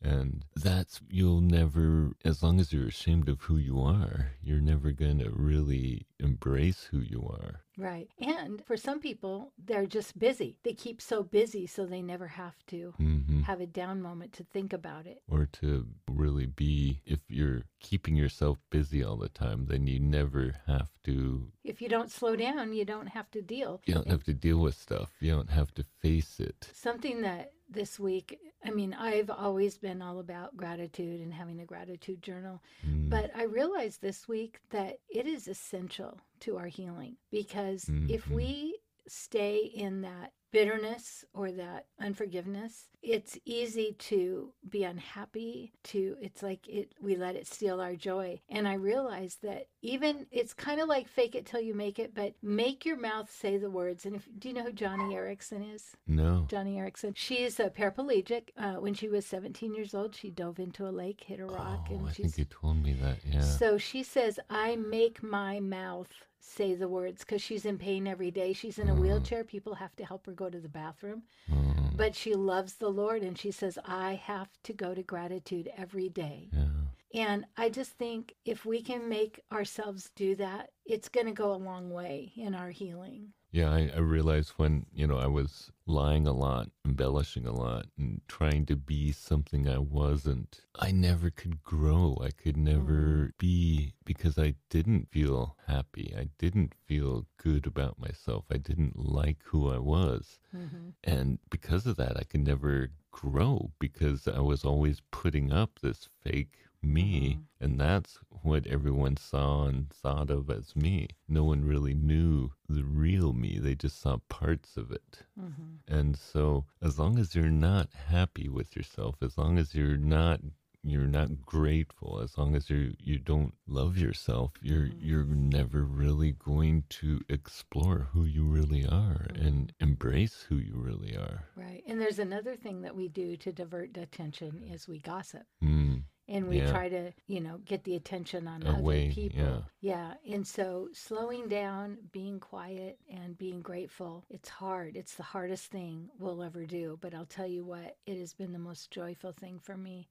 And 0.01 0.45
that's, 0.55 1.01
you'll 1.09 1.41
never, 1.41 2.11
as 2.23 2.43
long 2.43 2.59
as 2.59 2.71
you're 2.71 2.87
ashamed 2.87 3.27
of 3.27 3.41
who 3.41 3.57
you 3.57 3.81
are, 3.81 4.33
you're 4.43 4.61
never 4.61 4.91
going 4.91 5.19
to 5.19 5.31
really 5.31 6.05
embrace 6.19 6.87
who 6.91 6.99
you 6.99 7.27
are. 7.27 7.61
Right. 7.77 8.07
And 8.19 8.63
for 8.65 8.77
some 8.77 8.99
people, 8.99 9.51
they're 9.57 9.85
just 9.87 10.17
busy. 10.17 10.57
They 10.63 10.73
keep 10.73 11.01
so 11.01 11.23
busy 11.23 11.67
so 11.67 11.85
they 11.85 12.01
never 12.01 12.27
have 12.27 12.55
to 12.67 12.93
mm-hmm. 13.01 13.41
have 13.41 13.59
a 13.59 13.65
down 13.65 14.01
moment 14.01 14.31
to 14.33 14.43
think 14.43 14.73
about 14.73 15.07
it. 15.07 15.21
Or 15.29 15.47
to 15.53 15.85
really 16.09 16.45
be, 16.45 17.01
if 17.05 17.19
you're 17.27 17.63
keeping 17.81 18.15
yourself 18.15 18.59
busy 18.69 19.03
all 19.03 19.17
the 19.17 19.29
time, 19.29 19.65
then 19.65 19.87
you 19.87 19.99
never 19.99 20.55
have 20.67 20.89
to. 21.05 21.51
If 21.63 21.81
you 21.81 21.89
don't 21.89 22.11
slow 22.11 22.35
down, 22.35 22.73
you 22.73 22.85
don't 22.85 23.07
have 23.07 23.29
to 23.31 23.41
deal. 23.41 23.81
You 23.85 23.95
don't 23.95 24.09
have 24.09 24.23
to 24.25 24.33
deal 24.33 24.59
with 24.59 24.75
stuff. 24.75 25.11
You 25.19 25.31
don't 25.31 25.49
have 25.49 25.73
to 25.75 25.83
face 26.01 26.39
it. 26.39 26.69
Something 26.73 27.21
that 27.21 27.51
this 27.69 27.99
week, 27.99 28.39
I 28.63 28.71
mean, 28.71 28.93
I've 28.93 29.29
always 29.29 29.77
been 29.77 30.01
all 30.01 30.19
about 30.19 30.55
gratitude 30.55 31.21
and 31.21 31.33
having 31.33 31.59
a 31.59 31.65
gratitude 31.65 32.21
journal, 32.21 32.61
mm. 32.87 33.09
but 33.09 33.31
I 33.35 33.43
realized 33.43 34.01
this 34.01 34.27
week 34.27 34.59
that 34.71 34.99
it 35.09 35.27
is 35.27 35.47
essential 35.47 36.19
to 36.41 36.57
our 36.57 36.67
healing 36.67 37.17
because 37.31 37.85
mm-hmm. 37.85 38.09
if 38.09 38.29
we 38.29 38.77
stay 39.07 39.57
in 39.57 40.01
that 40.01 40.31
bitterness 40.55 41.25
or 41.33 41.51
that 41.51 41.85
unforgiveness 41.99 42.85
it's 43.05 43.37
easy 43.45 43.95
to 43.99 44.51
be 44.67 44.83
unhappy 44.83 45.71
to 45.83 46.15
it's 46.21 46.41
like 46.41 46.67
it 46.67 46.91
we 46.99 47.15
let 47.15 47.35
it 47.35 47.45
steal 47.47 47.79
our 47.79 47.95
joy. 47.95 48.39
And 48.49 48.67
i 48.67 48.73
realized 48.73 49.43
that 49.43 49.67
even 49.81 50.25
it's 50.31 50.53
kind 50.53 50.81
of 50.81 50.89
like 50.89 51.07
fake 51.07 51.35
it 51.35 51.45
till 51.45 51.61
you 51.61 51.75
make 51.75 51.99
it 51.99 52.15
but 52.15 52.33
make 52.41 52.85
your 52.85 52.97
mouth 52.97 53.31
say 53.31 53.57
the 53.57 53.69
words. 53.69 54.05
And 54.05 54.15
if 54.15 54.27
do 54.39 54.49
you 54.49 54.55
know 54.55 54.63
who 54.63 54.71
Joni 54.71 55.13
Eareckson 55.13 55.73
is? 55.73 55.95
No. 56.07 56.47
Joni 56.49 56.77
eareckson 56.77 57.13
she's 57.15 57.59
a 57.59 57.69
paraplegic. 57.69 58.49
Uh, 58.57 58.75
when 58.75 58.93
she 58.93 59.07
was 59.07 59.25
17 59.25 59.75
years 59.75 59.93
old 59.93 60.15
she 60.15 60.31
dove 60.31 60.59
into 60.59 60.87
a 60.87 60.89
lake 60.89 61.23
hit 61.25 61.39
a 61.39 61.45
rock 61.45 61.87
oh, 61.91 61.93
and 61.93 62.07
i 62.07 62.11
think 62.11 62.37
you 62.37 62.45
told 62.45 62.81
me 62.81 62.93
that 62.93 63.17
yeah. 63.25 63.41
So 63.41 63.77
she 63.77 64.01
says 64.01 64.39
i 64.49 64.75
make 64.75 65.21
my 65.21 65.59
mouth 65.59 66.09
say 66.45 66.75
the 66.75 66.87
words 66.87 67.23
because 67.23 67.41
she's 67.41 67.65
in 67.65 67.77
pain 67.77 68.07
every 68.07 68.31
day. 68.31 68.53
She's 68.53 68.79
in 68.79 68.89
a 68.89 68.95
mm. 68.95 68.99
wheelchair. 68.99 69.43
People 69.43 69.75
have 69.75 69.95
to 69.97 70.05
help 70.05 70.25
her 70.25 70.31
go 70.31 70.49
to 70.49 70.59
the 70.59 70.69
bathroom. 70.69 71.23
Mm. 71.51 71.97
But 71.97 72.15
she 72.15 72.35
loves 72.35 72.75
the 72.75 72.89
Lord 72.89 73.21
and 73.21 73.37
she 73.37 73.51
says, 73.51 73.77
I 73.85 74.13
have 74.23 74.49
to 74.63 74.73
go 74.73 74.93
to 74.93 75.03
gratitude 75.03 75.69
every 75.77 76.09
day. 76.09 76.49
Yeah. 76.51 76.65
And 77.13 77.45
I 77.55 77.69
just 77.69 77.91
think 77.91 78.33
if 78.43 78.65
we 78.65 78.81
can 78.81 79.07
make 79.07 79.39
ourselves 79.51 80.11
do 80.15 80.35
that, 80.35 80.71
it's 80.85 81.07
going 81.07 81.27
to 81.27 81.31
go 81.31 81.53
a 81.53 81.55
long 81.55 81.89
way 81.89 82.33
in 82.35 82.53
our 82.53 82.69
healing. 82.69 83.29
Yeah, 83.55 83.71
I, 83.71 83.89
I, 83.95 83.99
realized 83.99 84.51
when, 84.57 84.85
you 84.93 85.07
know, 85.07 85.17
I 85.17 85.27
was 85.27 85.71
lying 85.85 86.27
a 86.27 86.33
lot, 86.33 86.71
embellishing 86.83 87.47
a 87.47 87.53
lot, 87.53 87.85
and 87.97 88.19
trying 88.27 88.65
to 88.65 88.75
be 88.75 89.13
something 89.13 89.69
I 89.69 89.77
wasn't, 89.77 90.59
I 90.77 90.91
never 90.91 91.29
could 91.29 91.63
grow. 91.63 92.17
I 92.21 92.31
could 92.31 92.57
never 92.57 93.29
mm. 93.29 93.31
be 93.37 93.93
because 94.03 94.37
I 94.37 94.55
didn't 94.69 95.07
feel 95.09 95.55
happy. 95.67 96.13
I 96.17 96.27
didn't 96.37 96.73
feel 96.85 97.27
good 97.37 97.65
about 97.65 97.97
myself. 97.97 98.43
I 98.51 98.57
didn't 98.57 98.99
like 98.99 99.37
who 99.45 99.71
I 99.71 99.77
was. 99.77 100.37
Mm-hmm. 100.53 100.89
And 101.05 101.39
because 101.49 101.85
of 101.85 101.95
that, 101.95 102.17
I 102.17 102.23
could 102.23 102.45
never 102.45 102.89
grow 103.11 103.71
because 103.79 104.27
I 104.27 104.41
was 104.41 104.65
always 104.65 105.01
putting 105.11 105.53
up 105.53 105.79
this 105.81 106.09
fake 106.25 106.57
me. 106.85 107.37
Mm-hmm. 107.39 107.65
And 107.65 107.79
that's 107.79 108.19
what 108.43 108.67
everyone 108.67 109.17
saw 109.17 109.65
and 109.65 109.89
thought 109.89 110.29
of 110.29 110.49
as 110.49 110.75
me. 110.75 111.07
No 111.27 111.43
one 111.43 111.65
really 111.65 111.95
knew 111.95 112.51
the 112.69 112.83
real 112.83 113.33
me, 113.33 113.59
they 113.59 113.75
just 113.75 113.99
saw 113.99 114.17
parts 114.29 114.77
of 114.77 114.91
it. 114.91 115.23
Mm-hmm. 115.39 115.93
And 115.93 116.17
so, 116.17 116.65
as 116.81 116.99
long 116.99 117.17
as 117.17 117.35
you're 117.35 117.49
not 117.49 117.89
happy 118.07 118.49
with 118.49 118.75
yourself, 118.75 119.15
as 119.21 119.37
long 119.37 119.57
as 119.57 119.73
you're 119.73 119.97
not 119.97 120.41
you're 120.85 121.07
not 121.07 121.41
grateful 121.41 122.19
as 122.21 122.37
long 122.37 122.55
as 122.55 122.69
you 122.69 122.93
you 122.99 123.17
don't 123.17 123.53
love 123.67 123.97
yourself 123.97 124.51
you're 124.61 124.83
mm-hmm. 124.83 124.99
you're 125.01 125.25
never 125.25 125.83
really 125.83 126.33
going 126.33 126.83
to 126.89 127.19
explore 127.27 128.07
who 128.13 128.23
you 128.23 128.43
really 128.43 128.85
are 128.85 129.27
mm-hmm. 129.33 129.45
and 129.45 129.73
embrace 129.79 130.45
who 130.47 130.57
you 130.57 130.73
really 130.75 131.15
are 131.15 131.45
right 131.55 131.83
and 131.87 131.99
there's 131.99 132.19
another 132.19 132.55
thing 132.55 132.81
that 132.81 132.95
we 132.95 133.07
do 133.07 133.35
to 133.35 133.51
divert 133.51 133.97
attention 133.97 134.61
is 134.71 134.87
we 134.87 134.99
gossip 134.99 135.43
mm 135.63 136.01
and 136.27 136.47
we 136.47 136.59
yeah. 136.59 136.71
try 136.71 136.89
to 136.89 137.11
you 137.27 137.39
know 137.39 137.59
get 137.65 137.83
the 137.83 137.95
attention 137.95 138.47
on 138.47 138.65
Away, 138.65 139.05
other 139.05 139.13
people 139.13 139.39
yeah. 139.39 139.59
yeah 139.81 140.13
and 140.33 140.45
so 140.45 140.89
slowing 140.93 141.47
down 141.47 141.97
being 142.11 142.39
quiet 142.39 142.97
and 143.09 143.37
being 143.37 143.61
grateful 143.61 144.25
it's 144.29 144.49
hard 144.49 144.95
it's 144.95 145.15
the 145.15 145.23
hardest 145.23 145.71
thing 145.71 146.09
we'll 146.19 146.43
ever 146.43 146.65
do 146.65 146.97
but 147.01 147.13
i'll 147.13 147.25
tell 147.25 147.47
you 147.47 147.63
what 147.63 147.97
it 148.05 148.19
has 148.19 148.33
been 148.33 148.53
the 148.53 148.59
most 148.59 148.91
joyful 148.91 149.31
thing 149.31 149.59
for 149.59 149.77
me. 149.77 150.09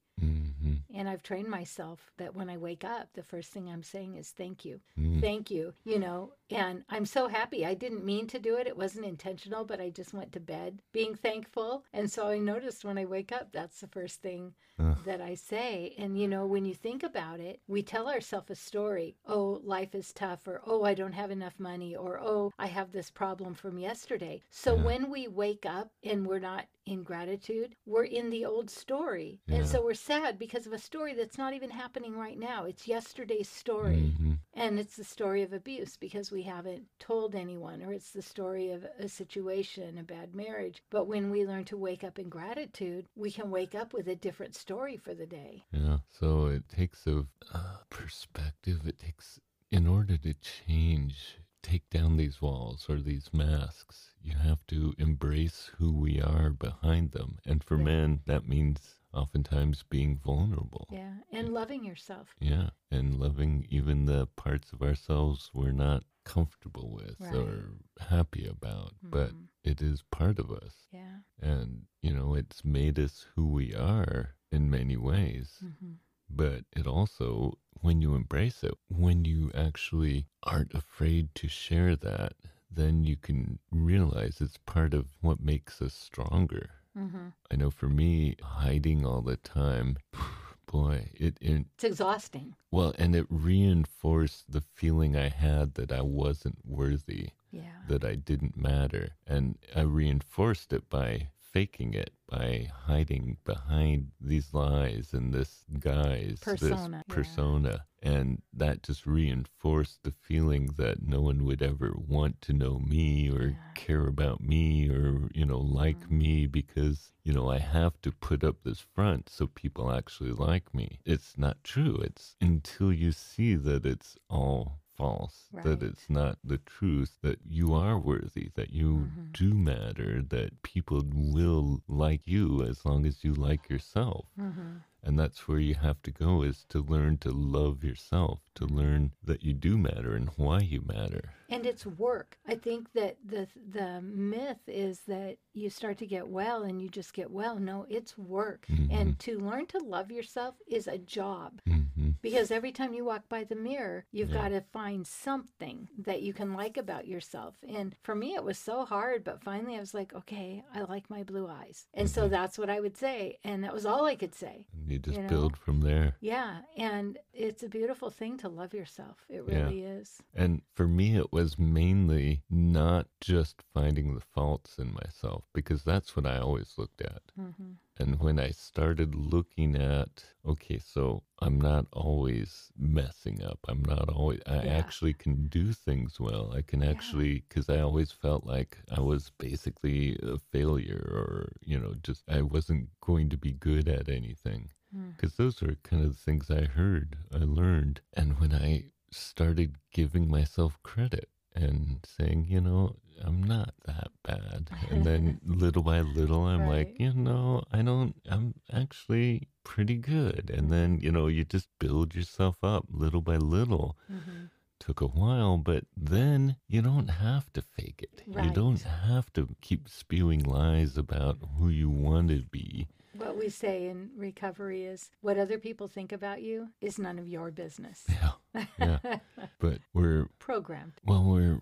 And 0.95 1.09
I've 1.09 1.23
trained 1.23 1.49
myself 1.49 2.13
that 2.19 2.35
when 2.35 2.49
I 2.49 2.57
wake 2.57 2.85
up, 2.85 3.09
the 3.15 3.23
first 3.23 3.51
thing 3.51 3.69
I'm 3.69 3.83
saying 3.83 4.15
is 4.15 4.31
thank 4.31 4.65
you. 4.65 4.81
Mm. 4.99 5.21
Thank 5.21 5.51
you. 5.51 5.75
You 5.85 5.99
know, 5.99 6.33
and 6.51 6.85
I'm 6.89 7.07
so 7.07 7.29
happy. 7.29 7.67
I 7.67 7.75
didn't 7.75 8.05
mean 8.05 8.27
to 8.29 8.39
do 8.39 8.57
it. 8.57 8.67
It 8.67 8.77
wasn't 8.77 9.07
intentional, 9.07 9.65
but 9.65 9.81
I 9.81 9.91
just 9.91 10.15
went 10.15 10.33
to 10.33 10.41
bed 10.41 10.81
being 10.93 11.15
thankful. 11.15 11.85
And 11.93 12.11
so 12.11 12.29
I 12.29 12.39
noticed 12.39 12.85
when 12.85 12.99
I 12.99 13.05
wake 13.05 13.33
up, 13.33 13.49
that's 13.53 13.81
the 13.81 13.89
first 13.89 14.23
thing 14.23 14.55
uh. 14.79 14.95
that 15.05 15.21
I 15.21 15.35
say. 15.35 15.95
And, 15.99 16.19
you 16.19 16.29
know, 16.29 16.47
when 16.47 16.65
you 16.65 16.75
think 16.75 17.03
about 17.03 17.41
it, 17.41 17.61
we 17.67 17.83
tell 17.83 18.09
ourselves 18.09 18.51
a 18.51 18.55
story 18.55 19.17
oh, 19.27 19.61
life 19.65 19.95
is 19.95 20.13
tough, 20.13 20.47
or 20.47 20.61
oh, 20.67 20.85
I 20.85 20.95
don't 20.95 21.13
have 21.13 21.31
enough 21.31 21.59
money, 21.59 21.97
or 21.97 22.21
oh, 22.21 22.53
I 22.59 22.67
have 22.67 22.93
this 22.93 23.11
problem 23.11 23.55
from 23.55 23.79
yesterday. 23.79 24.43
So 24.51 24.77
yeah. 24.77 24.83
when 24.83 25.11
we 25.11 25.29
wake 25.29 25.67
up 25.67 25.91
and 26.03 26.27
we're 26.27 26.39
not 26.39 26.67
in 26.87 27.03
gratitude, 27.03 27.75
we're 27.87 28.05
in 28.05 28.31
the 28.31 28.45
old 28.45 28.71
story. 28.71 29.41
Yeah. 29.47 29.57
And 29.57 29.69
so 29.69 29.83
we're 29.83 29.95
sad 29.95 30.39
because 30.39 30.67
of 30.67 30.73
a 30.73 30.79
story 30.79 31.15
that's 31.15 31.39
not 31.39 31.55
even 31.55 31.71
happening 31.71 32.17
right 32.17 32.39
now. 32.39 32.65
It's 32.65 32.87
yesterday's 32.89 33.49
story. 33.49 34.13
Mm-hmm. 34.15 34.33
And 34.55 34.79
it's 34.79 34.97
the 34.97 35.05
story 35.05 35.43
of 35.43 35.53
abuse 35.53 35.97
because 35.97 36.31
we 36.31 36.43
haven't 36.43 36.85
told 37.01 37.35
anyone, 37.35 37.83
or 37.83 37.93
it's 37.93 38.13
the 38.13 38.23
story 38.23 38.71
of 38.71 38.87
a 38.99 39.09
situation, 39.09 39.99
a 39.99 40.03
bad 40.03 40.35
marriage. 40.35 40.83
But 40.91 41.07
when 41.07 41.31
we 41.31 41.45
learn 41.45 41.65
to 41.67 41.77
wake 41.77 42.05
up 42.05 42.19
in 42.19 42.29
gratitude, 42.29 43.07
we 43.17 43.31
can 43.31 43.51
wake 43.51 43.75
up 43.75 43.93
with 43.93 44.07
a 44.09 44.15
different 44.15 44.55
story 44.55 44.97
for 44.97 45.15
the 45.15 45.27
day. 45.27 45.65
Yeah. 45.73 45.99
So 46.11 46.47
it 46.47 46.69
takes 46.69 47.07
a 47.07 47.27
uh, 47.53 47.79
perspective, 47.91 48.87
it 48.87 48.99
takes, 48.99 49.41
in 49.73 49.87
order 49.87 50.17
to 50.19 50.35
change, 50.35 51.39
take 51.65 51.89
down 51.91 52.17
these 52.17 52.41
walls 52.41 52.87
or 52.89 53.01
these 53.01 53.31
masks, 53.33 54.11
you 54.23 54.37
have 54.37 54.65
to 54.69 54.95
embrace 54.99 55.71
who 55.79 55.93
we 55.93 56.21
are 56.21 56.51
behind 56.51 57.13
them. 57.13 57.39
And 57.47 57.65
for 57.65 57.77
yeah. 57.79 57.85
men, 57.85 58.21
that 58.27 58.49
means 58.49 58.97
oftentimes 59.13 59.85
being 59.89 60.17
vulnerable. 60.17 60.87
Yeah, 60.91 61.15
and 61.33 61.53
loving 61.53 61.85
yourself. 61.85 62.29
Yeah, 62.41 62.71
and 62.91 63.19
loving 63.19 63.67
even 63.71 64.07
the 64.07 64.27
parts 64.37 64.73
of 64.73 64.83
ourselves 64.83 65.51
we're 65.53 65.73
not 65.73 66.05
comfortable 66.25 66.91
with 66.93 67.17
right. 67.21 67.35
or 67.35 67.71
happy 68.11 68.47
about, 68.47 68.95
mm-hmm. 68.95 69.11
but 69.11 69.31
it 69.63 69.81
is 69.81 70.03
part 70.11 70.39
of 70.39 70.51
us. 70.51 70.75
Yeah. 70.93 71.19
And, 71.41 71.83
you 72.03 72.13
know, 72.13 72.35
it's 72.35 72.65
made 72.65 72.99
us 72.99 73.27
who 73.35 73.49
we 73.49 73.75
are 73.75 74.35
in 74.51 74.71
many 74.71 74.97
ways. 74.97 75.59
Mm-hmm. 75.65 75.93
But 76.29 76.65
it 76.75 76.87
also, 76.87 77.59
when 77.81 78.01
you 78.01 78.15
embrace 78.15 78.65
it, 78.65 78.75
when 78.89 79.25
you 79.25 79.51
actually 79.55 80.27
aren't 80.43 80.75
afraid 80.75 81.35
to 81.37 81.49
share 81.49 81.97
that, 81.97 82.35
then 82.71 83.05
you 83.05 83.17
can 83.17 83.59
realize 83.71 84.41
it's 84.41 84.59
part 84.67 84.95
of 84.95 85.07
what 85.21 85.41
makes 85.41 85.81
us 85.81 85.95
stronger. 85.95 86.71
Mm-hmm. 86.99 87.29
I 87.51 87.57
know 87.57 87.71
for 87.71 87.89
me, 87.89 88.37
hiding 88.43 89.05
all 89.05 89.23
the 89.23 89.37
time, 89.37 89.99
boy, 90.67 91.11
it, 91.15 91.37
it 91.41 91.67
it's 91.75 91.85
exhausting. 91.85 92.55
Well, 92.71 92.95
and 92.99 93.15
it 93.15 93.27
reinforced 93.29 94.51
the 94.51 94.61
feeling 94.61 95.17
I 95.17 95.29
had 95.29 95.75
that 95.75 95.93
I 95.93 96.03
wasn't 96.03 96.59
worthy. 96.65 97.31
Yeah. 97.51 97.83
That 97.87 98.05
I 98.05 98.17
didn't 98.17 98.57
matter. 98.57 99.11
And 99.27 99.59
I 99.77 99.83
reinforced 99.83 100.73
it 100.73 100.89
by 100.91 101.29
faking 101.55 101.95
it 101.95 102.11
by 102.29 102.69
hiding 102.87 103.37
behind 103.45 104.09
these 104.21 104.53
lies 104.53 105.11
and 105.13 105.33
this 105.33 105.65
guise, 105.79 106.41
persona, 106.43 107.05
this 107.07 107.15
persona. 107.15 107.85
Yeah. 108.03 108.11
And 108.11 108.43
that 108.53 108.83
just 108.83 109.07
reinforced 109.07 110.03
the 110.03 110.11
feeling 110.11 110.71
that 110.77 111.07
no 111.07 111.21
one 111.21 111.45
would 111.45 111.63
ever 111.63 111.95
want 111.97 112.43
to 112.43 112.53
know 112.53 112.81
me 112.81 113.31
or 113.31 113.51
yeah. 113.51 113.57
care 113.77 114.09
about 114.09 114.43
me 114.43 114.91
or, 114.91 115.31
you 115.33 115.47
know, 115.47 115.61
like 115.61 116.01
mm-hmm. 116.01 116.19
me 116.19 116.47
because, 116.49 117.13
you 117.23 117.33
know, 117.33 117.49
I 117.49 117.61
have 117.61 118.01
to 118.03 118.11
put 118.11 118.43
up 118.43 118.57
this 118.65 118.85
front 118.95 119.31
so 119.31 119.47
people 119.47 119.93
actually 119.93 120.33
like 120.33 120.75
me. 120.75 120.99
It's 121.07 121.39
not 121.39 121.63
true. 121.63 122.01
It's 122.03 122.35
until 122.41 122.93
you 122.93 123.13
see 123.13 123.55
that 123.55 123.87
it's 123.87 124.17
all 124.29 124.81
false, 124.97 125.47
right. 125.53 125.65
that 125.65 125.83
it's 125.83 126.09
not 126.09 126.39
the 126.45 126.59
truth, 126.59 127.17
that 127.23 127.39
you 127.49 127.75
are 127.75 127.99
worthy, 127.99 128.51
that 128.55 128.73
you 128.73 129.09
mm-hmm. 129.09 129.25
do 129.33 129.55
matter, 129.55 130.23
that 130.23 130.63
people 130.63 131.03
will 131.13 131.81
like 131.89 132.23
you 132.25 132.63
as 132.63 132.85
long 132.85 133.07
as 133.07 133.25
you 133.25 133.35
like 133.35 133.69
yourself. 133.69 134.27
Mm-hmm. 134.41 134.77
And 135.05 135.19
that's 135.19 135.47
where 135.47 135.59
you 135.59 135.75
have 135.75 136.01
to 136.03 136.11
go 136.11 136.43
is 136.43 136.65
to 136.71 136.81
learn 136.81 137.19
to 137.19 137.31
love 137.31 137.85
yourself, 137.85 138.41
to 138.55 138.65
learn 138.65 139.13
that 139.23 139.43
you 139.43 139.53
do 139.53 139.77
matter 139.77 140.15
and 140.15 140.31
why 140.37 140.61
you 140.61 140.83
matter. 140.87 141.35
And 141.51 141.67
it's 141.67 141.85
work. 141.85 142.39
I 142.49 142.55
think 142.55 142.93
that 142.95 143.19
the 143.25 143.47
the 143.71 144.01
myth 144.01 144.67
is 144.67 145.01
that 145.07 145.37
you 145.53 145.71
start 145.71 145.99
to 145.99 146.07
get 146.07 146.29
well 146.29 146.63
and 146.63 146.81
you 146.81 146.89
just 146.89 147.13
get 147.13 147.31
well. 147.31 147.59
No, 147.59 147.87
it's 147.89 148.17
work. 148.17 148.67
Mm-hmm. 148.71 148.95
And 148.95 149.19
to 149.21 149.39
learn 149.39 149.67
to 149.67 149.79
love 149.79 150.11
yourself 150.11 150.55
is 150.67 150.89
a 150.89 150.99
job. 150.99 151.61
Mm-hmm. 151.69 152.11
Because 152.23 152.51
every 152.51 152.73
time 152.73 152.95
you 152.95 153.05
walk 153.05 153.29
by 153.29 153.45
the 153.45 153.55
mirror, 153.55 154.07
you've 154.11 154.31
yeah. 154.31 154.43
got 154.43 154.49
to 154.49 154.63
find 154.73 155.07
something 155.07 155.89
that 155.99 156.23
you 156.23 156.33
can 156.33 156.55
like 156.55 156.77
about 156.77 157.07
yourself. 157.07 157.55
And 157.69 157.95
for 158.03 158.15
me, 158.15 158.35
it 158.35 158.43
was 158.43 158.59
so 158.59 158.87
hard, 158.87 159.23
but 159.25 159.43
finally 159.43 159.77
I 159.77 159.81
was 159.81 159.95
like, 159.95 160.15
okay, 160.15 160.65
I 160.75 160.81
like 160.81 161.11
my 161.11 161.23
blue 161.23 161.47
eyes. 161.47 161.87
And 161.93 162.09
mm-hmm. 162.09 162.15
so 162.15 162.29
that's 162.29 162.59
what 162.59 162.71
I 162.71 162.81
would 162.81 162.97
say. 162.97 163.39
And 163.45 163.63
that 163.63 163.75
was 163.75 163.85
all 163.85 164.07
I 164.07 164.17
could 164.17 164.35
say. 164.35 164.65
You 164.95 165.01
just 165.01 165.17
you 165.17 165.23
know? 165.25 165.29
build 165.29 165.57
from 165.57 165.81
there. 165.81 166.17
Yeah. 166.21 166.59
And 166.77 167.19
it's 167.33 167.63
a 167.65 167.69
beautiful 167.69 168.11
thing 168.11 168.39
to 168.39 168.49
love 168.49 168.73
yourself. 168.73 169.19
It 169.29 169.45
really 169.45 169.83
yeah. 169.83 169.89
is. 169.89 170.23
And 170.35 170.63
for 170.73 170.87
me, 170.87 171.17
it 171.17 171.33
was 171.33 171.59
mainly 171.59 172.43
not 172.49 173.09
just 173.21 173.57
finding 173.75 174.15
the 174.15 174.21
faults 174.21 174.79
in 174.79 174.95
myself, 174.95 175.45
because 175.53 175.83
that's 175.83 176.15
what 176.15 176.27
I 176.27 176.39
always 176.39 176.75
looked 176.79 177.03
at. 177.03 177.23
Mm-hmm. 177.39 177.73
And 177.97 178.21
when 178.21 178.41
I 178.41 178.51
started 178.51 179.15
looking 179.15 179.77
at, 179.77 180.25
okay, 180.45 180.79
so 180.79 181.23
I'm 181.41 181.61
not 181.61 181.87
always 181.93 182.73
messing 182.77 183.43
up. 183.43 183.61
I'm 183.69 183.83
not 183.87 184.09
always, 184.09 184.41
I 184.47 184.65
yeah. 184.65 184.79
actually 184.79 185.13
can 185.13 185.47
do 185.47 185.73
things 185.73 186.19
well. 186.19 186.53
I 186.57 186.63
can 186.63 186.83
actually, 186.83 187.45
because 187.49 187.69
yeah. 187.69 187.77
I 187.77 187.81
always 187.83 188.11
felt 188.11 188.45
like 188.45 188.79
I 188.91 189.01
was 189.01 189.31
basically 189.39 190.19
a 190.23 190.39
failure 190.39 191.09
or, 191.13 191.53
you 191.63 191.79
know, 191.79 191.95
just 192.03 192.23
I 192.29 192.43
wasn't 192.43 192.89
going 193.01 193.29
to 193.31 193.37
be 193.37 193.53
good 193.53 193.89
at 193.89 194.09
anything. 194.09 194.71
Because 195.17 195.33
mm. 195.33 195.37
those 195.37 195.63
are 195.63 195.77
kind 195.83 196.05
of 196.05 196.11
the 196.11 196.19
things 196.19 196.51
I 196.51 196.65
heard, 196.65 197.17
I 197.35 197.39
learned. 197.39 198.01
And 198.13 198.39
when 198.39 198.55
I 198.55 198.85
started 199.11 199.77
giving 199.93 200.29
myself 200.29 200.79
credit 200.83 201.29
and 201.55 201.99
saying, 202.05 202.47
you 202.49 202.61
know, 202.61 202.97
I'm 203.23 203.43
not 203.43 203.75
that 203.87 204.11
bad. 204.23 204.71
And 204.91 205.05
then 205.05 205.41
little 205.47 205.83
by 205.83 206.01
little, 206.01 206.45
I'm 206.45 206.63
right. 206.63 206.89
like, 206.89 206.97
you 206.99 207.13
know, 207.15 207.63
I 207.73 207.83
don't, 207.83 208.15
I'm 208.29 208.55
actually 208.73 209.49
pretty 209.63 209.97
good. 209.97 210.51
And 210.53 210.71
then, 210.71 210.99
you 211.01 211.13
know, 211.13 211.27
you 211.29 211.45
just 211.45 211.69
build 211.79 212.15
yourself 212.15 212.57
up 212.63 212.87
little 212.91 213.23
by 213.23 213.37
little. 213.37 213.97
Mm-hmm. 214.13 214.47
Took 214.81 215.01
a 215.01 215.07
while, 215.07 215.57
but 215.57 215.85
then 215.97 216.57
you 216.69 216.83
don't 216.83 217.09
have 217.09 217.51
to 217.55 217.63
fake 217.63 218.03
it. 218.03 218.23
Right. 218.27 218.45
You 218.45 218.51
don't 218.51 218.83
have 218.83 219.33
to 219.35 219.49
keep 219.63 219.89
spewing 219.89 220.43
lies 220.43 220.99
about 220.99 221.39
who 221.57 221.69
you 221.69 221.89
want 221.89 222.29
to 222.29 222.43
be. 222.51 222.89
What 223.17 223.37
we 223.37 223.49
say 223.49 223.87
in 223.87 224.11
recovery 224.17 224.85
is 224.85 225.11
what 225.21 225.39
other 225.39 225.59
people 225.59 225.89
think 225.89 226.13
about 226.13 226.43
you 226.43 226.69
is 226.81 226.99
none 226.99 227.19
of 227.19 227.29
your 227.29 227.51
business. 227.51 228.05
Yeah. 228.09 228.65
Yeah. 228.79 229.19
but 229.61 229.79
we're 229.93 230.29
programmed. 230.39 230.95
Well, 231.05 231.25
we're 231.25 231.61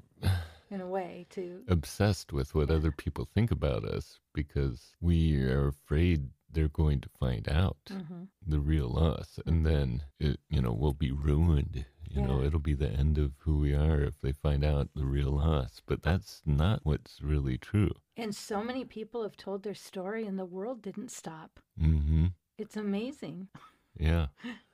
in 0.70 0.80
a 0.80 0.86
way 0.86 1.26
to 1.30 1.62
obsessed 1.68 2.32
with 2.32 2.54
what 2.54 2.70
other 2.70 2.90
people 2.90 3.28
think 3.34 3.50
about 3.50 3.84
us 3.84 4.20
because 4.32 4.94
we 5.00 5.42
are 5.44 5.68
afraid 5.68 6.28
they're 6.52 6.68
going 6.68 7.00
to 7.00 7.08
find 7.18 7.48
out 7.48 7.78
mm-hmm. 7.90 8.24
the 8.46 8.60
real 8.60 8.98
us 8.98 9.38
and 9.46 9.64
then 9.66 10.02
it 10.20 10.38
you 10.48 10.60
know 10.60 10.72
we'll 10.72 10.92
be 10.92 11.10
ruined 11.10 11.84
you 12.08 12.20
yeah. 12.20 12.26
know 12.26 12.42
it'll 12.42 12.60
be 12.60 12.74
the 12.74 12.90
end 12.90 13.18
of 13.18 13.32
who 13.38 13.58
we 13.58 13.74
are 13.74 14.02
if 14.02 14.20
they 14.20 14.32
find 14.32 14.64
out 14.64 14.88
the 14.94 15.04
real 15.04 15.38
us 15.38 15.80
but 15.86 16.02
that's 16.02 16.42
not 16.44 16.80
what's 16.82 17.20
really 17.22 17.58
true 17.58 17.92
and 18.16 18.34
so 18.34 18.62
many 18.62 18.84
people 18.84 19.22
have 19.22 19.36
told 19.36 19.62
their 19.62 19.74
story 19.74 20.26
and 20.26 20.38
the 20.38 20.44
world 20.44 20.82
didn't 20.82 21.10
stop 21.10 21.60
mm-hmm. 21.80 22.26
it's 22.58 22.76
amazing 22.76 23.48
yeah. 23.98 24.26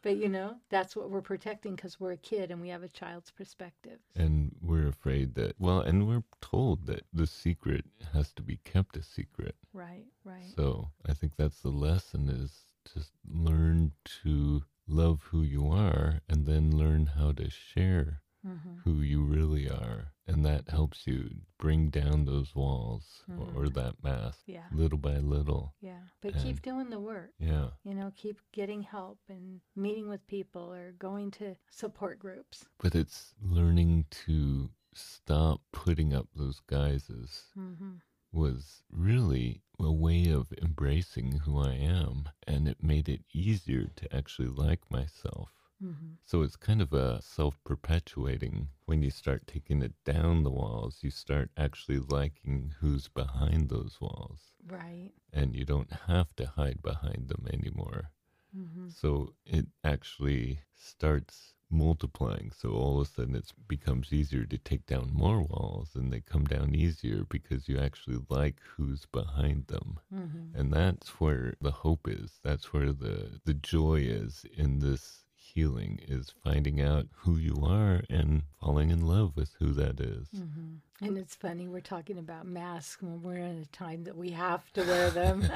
But 0.02 0.16
you 0.16 0.28
know, 0.28 0.56
that's 0.70 0.94
what 0.94 1.10
we're 1.10 1.20
protecting 1.20 1.74
because 1.74 1.98
we're 1.98 2.12
a 2.12 2.16
kid 2.16 2.50
and 2.50 2.60
we 2.60 2.68
have 2.68 2.82
a 2.82 2.88
child's 2.88 3.30
perspective. 3.30 3.98
And 4.14 4.54
we're 4.62 4.88
afraid 4.88 5.34
that, 5.34 5.56
well, 5.58 5.80
and 5.80 6.06
we're 6.06 6.22
told 6.40 6.86
that 6.86 7.04
the 7.12 7.26
secret 7.26 7.84
has 8.12 8.32
to 8.34 8.42
be 8.42 8.58
kept 8.64 8.96
a 8.96 9.02
secret. 9.02 9.56
Right, 9.72 10.06
right. 10.24 10.52
So 10.56 10.90
I 11.06 11.14
think 11.14 11.32
that's 11.36 11.60
the 11.60 11.70
lesson 11.70 12.28
is 12.28 12.60
just 12.94 13.12
learn 13.28 13.92
to 14.22 14.62
love 14.86 15.22
who 15.30 15.42
you 15.42 15.68
are 15.68 16.20
and 16.28 16.46
then 16.46 16.76
learn 16.76 17.06
how 17.18 17.32
to 17.32 17.50
share 17.50 18.22
mm-hmm. 18.46 18.78
who 18.84 19.00
you 19.00 19.22
really 19.22 19.68
are. 19.68 20.12
And 20.26 20.44
that 20.44 20.68
helps 20.68 21.06
you 21.06 21.30
bring 21.58 21.88
down 21.88 22.24
those 22.24 22.54
walls 22.54 23.22
mm-hmm. 23.30 23.56
or, 23.56 23.64
or, 23.64 23.68
that 23.70 23.94
mask 24.02 24.40
yeah. 24.46 24.64
little 24.72 24.98
by 24.98 25.16
little. 25.16 25.74
Yeah. 25.80 26.00
But 26.20 26.34
and, 26.34 26.42
keep 26.42 26.60
doing 26.60 26.90
the 26.90 27.00
work. 27.00 27.30
Yeah. 27.38 27.68
You 27.82 27.94
know, 27.94 28.12
keep 28.14 28.38
getting 28.52 28.82
help 28.82 29.18
and 29.30 29.60
meeting 29.74 30.08
with 30.08 30.26
people 30.26 30.72
or 30.72 30.92
going 30.98 31.30
to 31.32 31.56
support 31.70 32.18
groups. 32.18 32.66
But 32.78 32.94
it's 32.94 33.32
learning 33.42 34.04
to 34.26 34.68
stop 34.94 35.62
putting 35.72 36.12
up 36.12 36.28
those 36.34 36.60
guises. 36.68 37.44
Mm-hmm 37.58 37.96
was 38.32 38.82
really 38.90 39.62
a 39.80 39.90
way 39.90 40.28
of 40.28 40.52
embracing 40.60 41.40
who 41.44 41.58
I 41.58 41.72
am, 41.72 42.28
and 42.46 42.68
it 42.68 42.82
made 42.82 43.08
it 43.08 43.22
easier 43.32 43.86
to 43.96 44.14
actually 44.14 44.48
like 44.48 44.80
myself. 44.90 45.50
Mm-hmm. 45.82 46.14
So 46.24 46.42
it's 46.42 46.56
kind 46.56 46.82
of 46.82 46.92
a 46.92 47.20
self 47.22 47.62
perpetuating. 47.64 48.68
When 48.86 49.02
you 49.02 49.10
start 49.10 49.46
taking 49.46 49.82
it 49.82 49.92
down 50.04 50.42
the 50.42 50.50
walls, 50.50 50.98
you 51.02 51.10
start 51.10 51.50
actually 51.56 51.98
liking 51.98 52.74
who's 52.80 53.08
behind 53.08 53.68
those 53.68 53.98
walls. 54.00 54.52
Right. 54.66 55.12
And 55.32 55.54
you 55.54 55.64
don't 55.64 55.92
have 56.06 56.34
to 56.36 56.46
hide 56.46 56.82
behind 56.82 57.28
them 57.28 57.46
anymore. 57.52 58.10
Mm-hmm. 58.56 58.88
So 58.88 59.34
it 59.46 59.66
actually 59.84 60.60
starts 60.74 61.54
multiplying. 61.70 62.50
So 62.56 62.70
all 62.70 63.00
of 63.00 63.06
a 63.06 63.10
sudden 63.10 63.36
it 63.36 63.52
becomes 63.68 64.12
easier 64.12 64.44
to 64.46 64.58
take 64.58 64.86
down 64.86 65.10
more 65.12 65.42
walls 65.42 65.90
and 65.94 66.12
they 66.12 66.20
come 66.20 66.44
down 66.44 66.74
easier 66.74 67.24
because 67.28 67.68
you 67.68 67.78
actually 67.78 68.18
like 68.28 68.56
who's 68.76 69.04
behind 69.06 69.66
them. 69.66 70.00
Mm-hmm. 70.14 70.58
And 70.58 70.72
that's 70.72 71.20
where 71.20 71.54
the 71.60 71.70
hope 71.70 72.08
is. 72.08 72.38
That's 72.42 72.72
where 72.72 72.92
the, 72.92 73.40
the 73.44 73.54
joy 73.54 73.96
is 73.96 74.46
in 74.56 74.78
this 74.78 75.24
healing 75.54 76.00
is 76.06 76.32
finding 76.44 76.80
out 76.80 77.06
who 77.18 77.36
you 77.36 77.62
are 77.64 78.02
and 78.08 78.42
falling 78.60 78.90
in 78.90 79.00
love 79.00 79.36
with 79.36 79.54
who 79.58 79.72
that 79.72 80.00
is. 80.00 80.28
Mm-hmm. 80.36 81.06
And 81.06 81.18
it's 81.18 81.34
funny, 81.34 81.68
we're 81.68 81.80
talking 81.80 82.18
about 82.18 82.46
masks 82.46 83.02
when 83.02 83.22
we're 83.22 83.36
in 83.36 83.62
a 83.62 83.76
time 83.76 84.04
that 84.04 84.16
we 84.16 84.30
have 84.30 84.70
to 84.72 84.82
wear 84.82 85.10
them. 85.10 85.48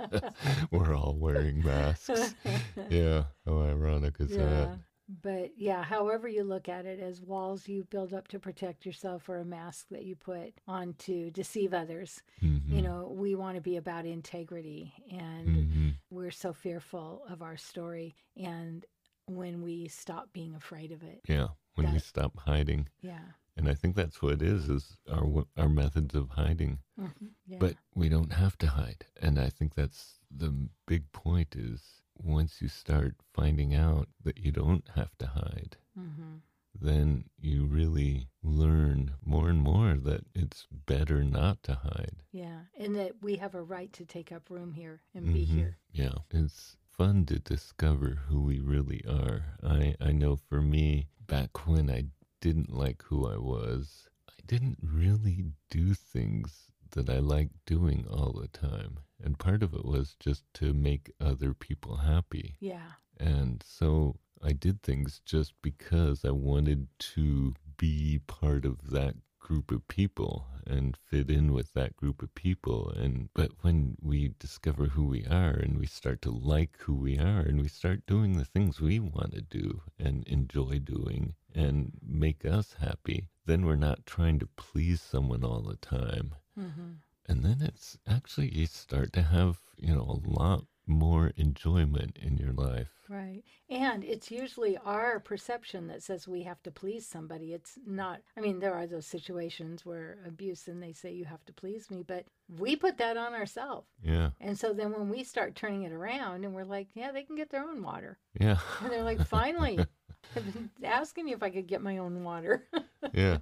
we're 0.70 0.96
all 0.96 1.16
wearing 1.18 1.64
masks. 1.64 2.34
yeah, 2.90 3.24
how 3.46 3.60
ironic 3.62 4.16
is 4.18 4.32
yeah. 4.32 4.38
that? 4.38 4.78
But 5.22 5.52
yeah, 5.56 5.82
however 5.82 6.28
you 6.28 6.44
look 6.44 6.68
at 6.68 6.86
it, 6.86 6.98
as 6.98 7.20
walls 7.20 7.68
you 7.68 7.84
build 7.84 8.14
up 8.14 8.28
to 8.28 8.38
protect 8.38 8.86
yourself 8.86 9.28
or 9.28 9.38
a 9.38 9.44
mask 9.44 9.88
that 9.90 10.04
you 10.04 10.16
put 10.16 10.54
on 10.66 10.94
to 11.00 11.30
deceive 11.30 11.74
others, 11.74 12.22
mm-hmm. 12.42 12.74
you 12.74 12.80
know, 12.80 13.12
we 13.14 13.34
want 13.34 13.56
to 13.56 13.60
be 13.60 13.76
about 13.76 14.06
integrity. 14.06 14.94
And 15.10 15.48
mm-hmm. 15.48 15.88
we're 16.08 16.30
so 16.30 16.54
fearful 16.54 17.22
of 17.28 17.42
our 17.42 17.58
story. 17.58 18.14
And 18.36 18.86
when 19.26 19.62
we 19.62 19.88
stop 19.88 20.32
being 20.32 20.54
afraid 20.54 20.92
of 20.92 21.02
it. 21.02 21.20
Yeah, 21.28 21.48
when 21.74 21.86
that, 21.86 21.92
we 21.94 21.98
stop 21.98 22.38
hiding. 22.38 22.88
Yeah. 23.00 23.18
And 23.56 23.68
I 23.68 23.74
think 23.74 23.94
that's 23.94 24.20
what 24.20 24.34
it 24.34 24.42
is, 24.42 24.68
is 24.68 24.96
our, 25.10 25.44
our 25.56 25.68
methods 25.68 26.14
of 26.14 26.30
hiding. 26.30 26.80
Mm-hmm, 27.00 27.26
yeah. 27.46 27.58
But 27.60 27.76
we 27.94 28.08
don't 28.08 28.32
have 28.32 28.58
to 28.58 28.66
hide. 28.66 29.06
And 29.22 29.38
I 29.38 29.48
think 29.48 29.74
that's 29.74 30.18
the 30.30 30.52
big 30.86 31.10
point 31.12 31.54
is 31.56 31.80
once 32.16 32.60
you 32.60 32.68
start 32.68 33.14
finding 33.32 33.74
out 33.74 34.08
that 34.24 34.38
you 34.38 34.50
don't 34.50 34.84
have 34.96 35.16
to 35.18 35.26
hide, 35.26 35.76
mm-hmm. 35.98 36.38
then 36.80 37.24
you 37.40 37.64
really 37.64 38.28
learn 38.42 39.12
more 39.24 39.48
and 39.48 39.60
more 39.60 39.94
that 39.94 40.24
it's 40.34 40.66
better 40.86 41.22
not 41.22 41.62
to 41.64 41.74
hide. 41.74 42.22
Yeah, 42.32 42.60
and 42.78 42.96
that 42.96 43.22
we 43.22 43.36
have 43.36 43.54
a 43.54 43.62
right 43.62 43.92
to 43.94 44.04
take 44.04 44.32
up 44.32 44.50
room 44.50 44.72
here 44.72 45.00
and 45.14 45.26
mm-hmm. 45.26 45.34
be 45.34 45.44
here. 45.44 45.78
Yeah, 45.92 46.14
it's 46.30 46.76
fun 46.96 47.26
to 47.26 47.38
discover 47.38 48.18
who 48.28 48.40
we 48.42 48.60
really 48.60 49.02
are. 49.08 49.56
I, 49.62 49.94
I 50.00 50.12
know 50.12 50.36
for 50.36 50.60
me, 50.60 51.08
back 51.26 51.66
when 51.66 51.90
I 51.90 52.04
didn't 52.40 52.72
like 52.72 53.02
who 53.04 53.26
I 53.26 53.36
was, 53.36 54.08
I 54.28 54.40
didn't 54.46 54.78
really 54.82 55.44
do 55.70 55.94
things 55.94 56.68
that 56.92 57.10
I 57.10 57.18
liked 57.18 57.54
doing 57.66 58.06
all 58.08 58.32
the 58.32 58.48
time. 58.48 58.98
And 59.22 59.38
part 59.38 59.62
of 59.62 59.74
it 59.74 59.84
was 59.84 60.16
just 60.20 60.44
to 60.54 60.72
make 60.72 61.12
other 61.20 61.54
people 61.54 61.96
happy. 61.96 62.56
Yeah. 62.60 62.92
And 63.18 63.62
so 63.66 64.16
I 64.42 64.52
did 64.52 64.82
things 64.82 65.20
just 65.24 65.54
because 65.62 66.24
I 66.24 66.30
wanted 66.30 66.88
to 66.98 67.54
be 67.76 68.20
part 68.26 68.64
of 68.64 68.90
that 68.90 69.14
group 69.44 69.70
of 69.70 69.86
people 69.88 70.46
and 70.66 70.96
fit 70.96 71.28
in 71.28 71.52
with 71.52 71.74
that 71.74 71.94
group 71.96 72.22
of 72.22 72.34
people 72.34 72.90
and 72.96 73.28
but 73.34 73.50
when 73.60 73.94
we 74.00 74.32
discover 74.38 74.86
who 74.86 75.04
we 75.04 75.22
are 75.26 75.50
and 75.50 75.78
we 75.78 75.86
start 75.86 76.22
to 76.22 76.30
like 76.30 76.78
who 76.80 76.94
we 76.94 77.18
are 77.18 77.40
and 77.40 77.60
we 77.60 77.68
start 77.68 78.06
doing 78.06 78.38
the 78.38 78.44
things 78.46 78.80
we 78.80 78.98
want 78.98 79.32
to 79.34 79.42
do 79.42 79.82
and 79.98 80.26
enjoy 80.26 80.78
doing 80.78 81.34
and 81.54 81.92
make 82.02 82.46
us 82.46 82.76
happy 82.80 83.28
then 83.44 83.66
we're 83.66 83.76
not 83.76 84.06
trying 84.06 84.38
to 84.38 84.48
please 84.56 85.02
someone 85.02 85.44
all 85.44 85.60
the 85.60 85.76
time 85.76 86.34
mm-hmm. 86.58 86.92
and 87.26 87.44
then 87.44 87.58
it's 87.60 87.98
actually 88.08 88.48
you 88.48 88.64
start 88.64 89.12
to 89.12 89.22
have 89.22 89.58
you 89.76 89.94
know 89.94 90.20
a 90.24 90.40
lot 90.40 90.64
more 90.86 91.32
enjoyment 91.36 92.18
in 92.20 92.36
your 92.36 92.52
life. 92.52 92.88
Right. 93.08 93.42
And 93.68 94.04
it's 94.04 94.30
usually 94.30 94.76
our 94.78 95.20
perception 95.20 95.88
that 95.88 96.02
says 96.02 96.26
we 96.26 96.42
have 96.42 96.62
to 96.62 96.70
please 96.70 97.06
somebody. 97.06 97.52
It's 97.52 97.78
not, 97.86 98.20
I 98.36 98.40
mean, 98.40 98.60
there 98.60 98.74
are 98.74 98.86
those 98.86 99.06
situations 99.06 99.84
where 99.84 100.18
abuse 100.26 100.68
and 100.68 100.82
they 100.82 100.92
say 100.92 101.12
you 101.12 101.24
have 101.26 101.44
to 101.46 101.52
please 101.52 101.90
me, 101.90 102.02
but 102.06 102.24
we 102.58 102.76
put 102.76 102.98
that 102.98 103.16
on 103.16 103.34
ourselves. 103.34 103.88
Yeah. 104.02 104.30
And 104.40 104.58
so 104.58 104.72
then 104.72 104.92
when 104.92 105.08
we 105.10 105.24
start 105.24 105.54
turning 105.54 105.82
it 105.82 105.92
around 105.92 106.44
and 106.44 106.54
we're 106.54 106.64
like, 106.64 106.88
yeah, 106.94 107.12
they 107.12 107.22
can 107.22 107.36
get 107.36 107.50
their 107.50 107.64
own 107.64 107.82
water. 107.82 108.18
Yeah. 108.38 108.58
And 108.80 108.90
they're 108.90 109.04
like, 109.04 109.26
finally, 109.26 109.78
I've 110.36 110.52
been 110.52 110.70
asking 110.82 111.28
you 111.28 111.36
if 111.36 111.42
I 111.42 111.50
could 111.50 111.66
get 111.66 111.82
my 111.82 111.98
own 111.98 112.24
water. 112.24 112.66
yeah. 113.12 113.38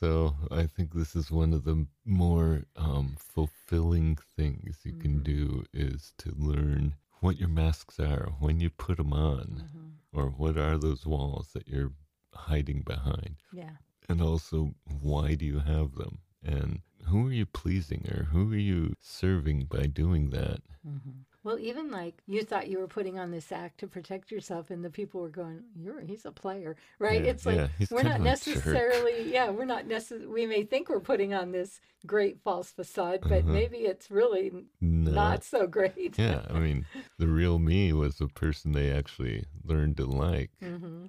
So 0.00 0.34
I 0.50 0.66
think 0.66 0.92
this 0.92 1.14
is 1.14 1.30
one 1.30 1.52
of 1.52 1.64
the 1.64 1.86
more 2.04 2.64
um, 2.74 3.14
fulfilling 3.16 4.18
things 4.36 4.78
you 4.82 4.92
mm-hmm. 4.92 5.00
can 5.00 5.22
do 5.22 5.64
is 5.72 6.12
to 6.18 6.34
learn 6.36 6.96
what 7.20 7.38
your 7.38 7.48
masks 7.48 8.00
are 8.00 8.32
when 8.40 8.58
you 8.58 8.70
put 8.70 8.96
them 8.96 9.12
on, 9.12 9.64
mm-hmm. 9.64 10.18
or 10.18 10.30
what 10.30 10.58
are 10.58 10.76
those 10.78 11.06
walls 11.06 11.50
that 11.54 11.68
you're 11.68 11.92
hiding 12.34 12.82
behind. 12.82 13.36
Yeah. 13.52 13.76
And 14.08 14.20
also, 14.20 14.74
why 15.00 15.34
do 15.34 15.46
you 15.46 15.60
have 15.60 15.94
them? 15.94 16.18
And 16.42 16.80
who 17.06 17.28
are 17.28 17.32
you 17.32 17.46
pleasing 17.46 18.04
or 18.10 18.24
who 18.24 18.52
are 18.52 18.56
you 18.56 18.96
serving 19.00 19.66
by 19.66 19.86
doing 19.86 20.30
that? 20.30 20.60
Mm-hmm. 20.86 21.20
Well, 21.44 21.58
even 21.58 21.90
like 21.90 22.22
you 22.26 22.42
thought 22.42 22.68
you 22.68 22.78
were 22.78 22.88
putting 22.88 23.18
on 23.18 23.30
this 23.30 23.52
act 23.52 23.78
to 23.80 23.86
protect 23.86 24.32
yourself, 24.32 24.70
and 24.70 24.82
the 24.82 24.88
people 24.88 25.20
were 25.20 25.28
going, 25.28 25.62
"You're 25.78 26.00
he's 26.00 26.24
a 26.24 26.32
player, 26.32 26.74
right?" 26.98 27.22
Yeah, 27.22 27.30
it's 27.30 27.44
like 27.44 27.56
yeah, 27.56 27.86
we're 27.90 28.02
not 28.02 28.22
necessarily, 28.22 29.30
yeah, 29.30 29.50
we're 29.50 29.66
not 29.66 29.86
necessarily. 29.86 30.26
We 30.26 30.46
may 30.46 30.62
think 30.62 30.88
we're 30.88 31.00
putting 31.00 31.34
on 31.34 31.52
this 31.52 31.80
great 32.06 32.40
false 32.42 32.70
facade, 32.70 33.20
but 33.22 33.42
uh-huh. 33.42 33.52
maybe 33.52 33.78
it's 33.78 34.10
really 34.10 34.52
no. 34.80 35.10
not 35.10 35.44
so 35.44 35.66
great. 35.66 36.18
yeah, 36.18 36.46
I 36.48 36.58
mean, 36.58 36.86
the 37.18 37.28
real 37.28 37.58
me 37.58 37.92
was 37.92 38.16
the 38.16 38.28
person 38.28 38.72
they 38.72 38.90
actually 38.90 39.44
learned 39.62 39.98
to 39.98 40.06
like, 40.06 40.50
mm-hmm. 40.62 41.06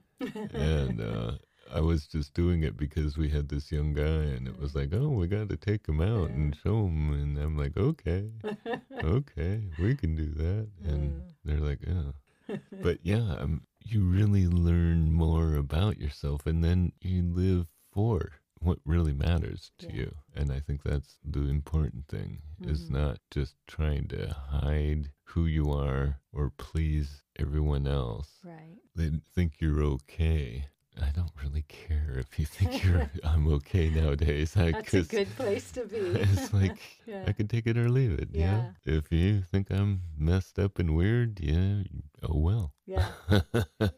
and 0.53 0.99
uh, 0.99 1.31
I 1.73 1.81
was 1.81 2.05
just 2.05 2.33
doing 2.33 2.63
it 2.63 2.77
because 2.77 3.17
we 3.17 3.29
had 3.29 3.49
this 3.49 3.71
young 3.71 3.93
guy, 3.93 4.03
and 4.03 4.47
it 4.47 4.59
was 4.59 4.75
like, 4.75 4.89
oh, 4.93 5.09
we 5.09 5.27
got 5.27 5.49
to 5.49 5.57
take 5.57 5.87
him 5.87 6.01
out 6.01 6.29
and 6.29 6.55
show 6.63 6.85
him. 6.85 7.11
And 7.13 7.37
I'm 7.37 7.57
like, 7.57 7.75
okay, 7.77 8.29
okay, 9.03 9.61
we 9.79 9.95
can 9.95 10.15
do 10.15 10.27
that. 10.33 10.67
And 10.83 11.21
they're 11.43 11.59
like, 11.59 11.79
oh. 11.87 12.13
But 12.83 12.99
yeah, 13.01 13.35
um, 13.39 13.63
you 13.83 14.03
really 14.03 14.47
learn 14.47 15.11
more 15.11 15.55
about 15.55 15.97
yourself, 15.99 16.45
and 16.45 16.63
then 16.63 16.91
you 17.01 17.23
live 17.23 17.67
for 17.91 18.33
what 18.59 18.79
really 18.85 19.13
matters 19.13 19.71
to 19.79 19.87
yeah. 19.87 19.93
you. 19.93 20.15
And 20.35 20.51
I 20.51 20.59
think 20.59 20.83
that's 20.83 21.17
the 21.23 21.47
important 21.49 22.07
thing 22.07 22.41
mm-hmm. 22.61 22.71
is 22.71 22.89
not 22.89 23.19
just 23.31 23.55
trying 23.67 24.07
to 24.09 24.33
hide 24.33 25.11
who 25.23 25.45
you 25.45 25.71
are 25.71 26.19
or 26.31 26.51
please 26.57 27.23
everyone 27.37 27.87
else. 27.87 28.29
Right. 28.43 28.77
They 28.95 29.11
think 29.33 29.53
you're 29.59 29.81
okay 29.81 30.67
I 31.01 31.09
don't 31.09 31.31
really 31.43 31.63
care 31.67 32.15
if 32.17 32.39
you 32.39 32.45
think 32.45 32.83
you're 32.83 33.09
I'm 33.23 33.47
okay 33.53 33.89
nowadays. 33.89 34.55
I, 34.55 34.71
That's 34.71 34.93
a 34.93 35.03
good 35.03 35.35
place 35.35 35.71
to 35.71 35.85
be. 35.85 35.97
it's 35.97 36.53
like 36.61 36.77
yeah. 37.05 37.23
I 37.27 37.31
can 37.31 37.47
take 37.47 37.67
it 37.67 37.77
or 37.77 37.89
leave 37.89 38.11
it. 38.11 38.29
Yeah. 38.31 38.71
yeah. 38.85 38.97
If 38.97 39.11
you 39.11 39.41
think 39.41 39.71
I'm 39.71 40.01
messed 40.17 40.59
up 40.59 40.79
and 40.79 40.95
weird, 40.95 41.39
yeah, 41.39 41.83
oh 42.23 42.37
well. 42.37 42.73
Yeah. 42.85 43.07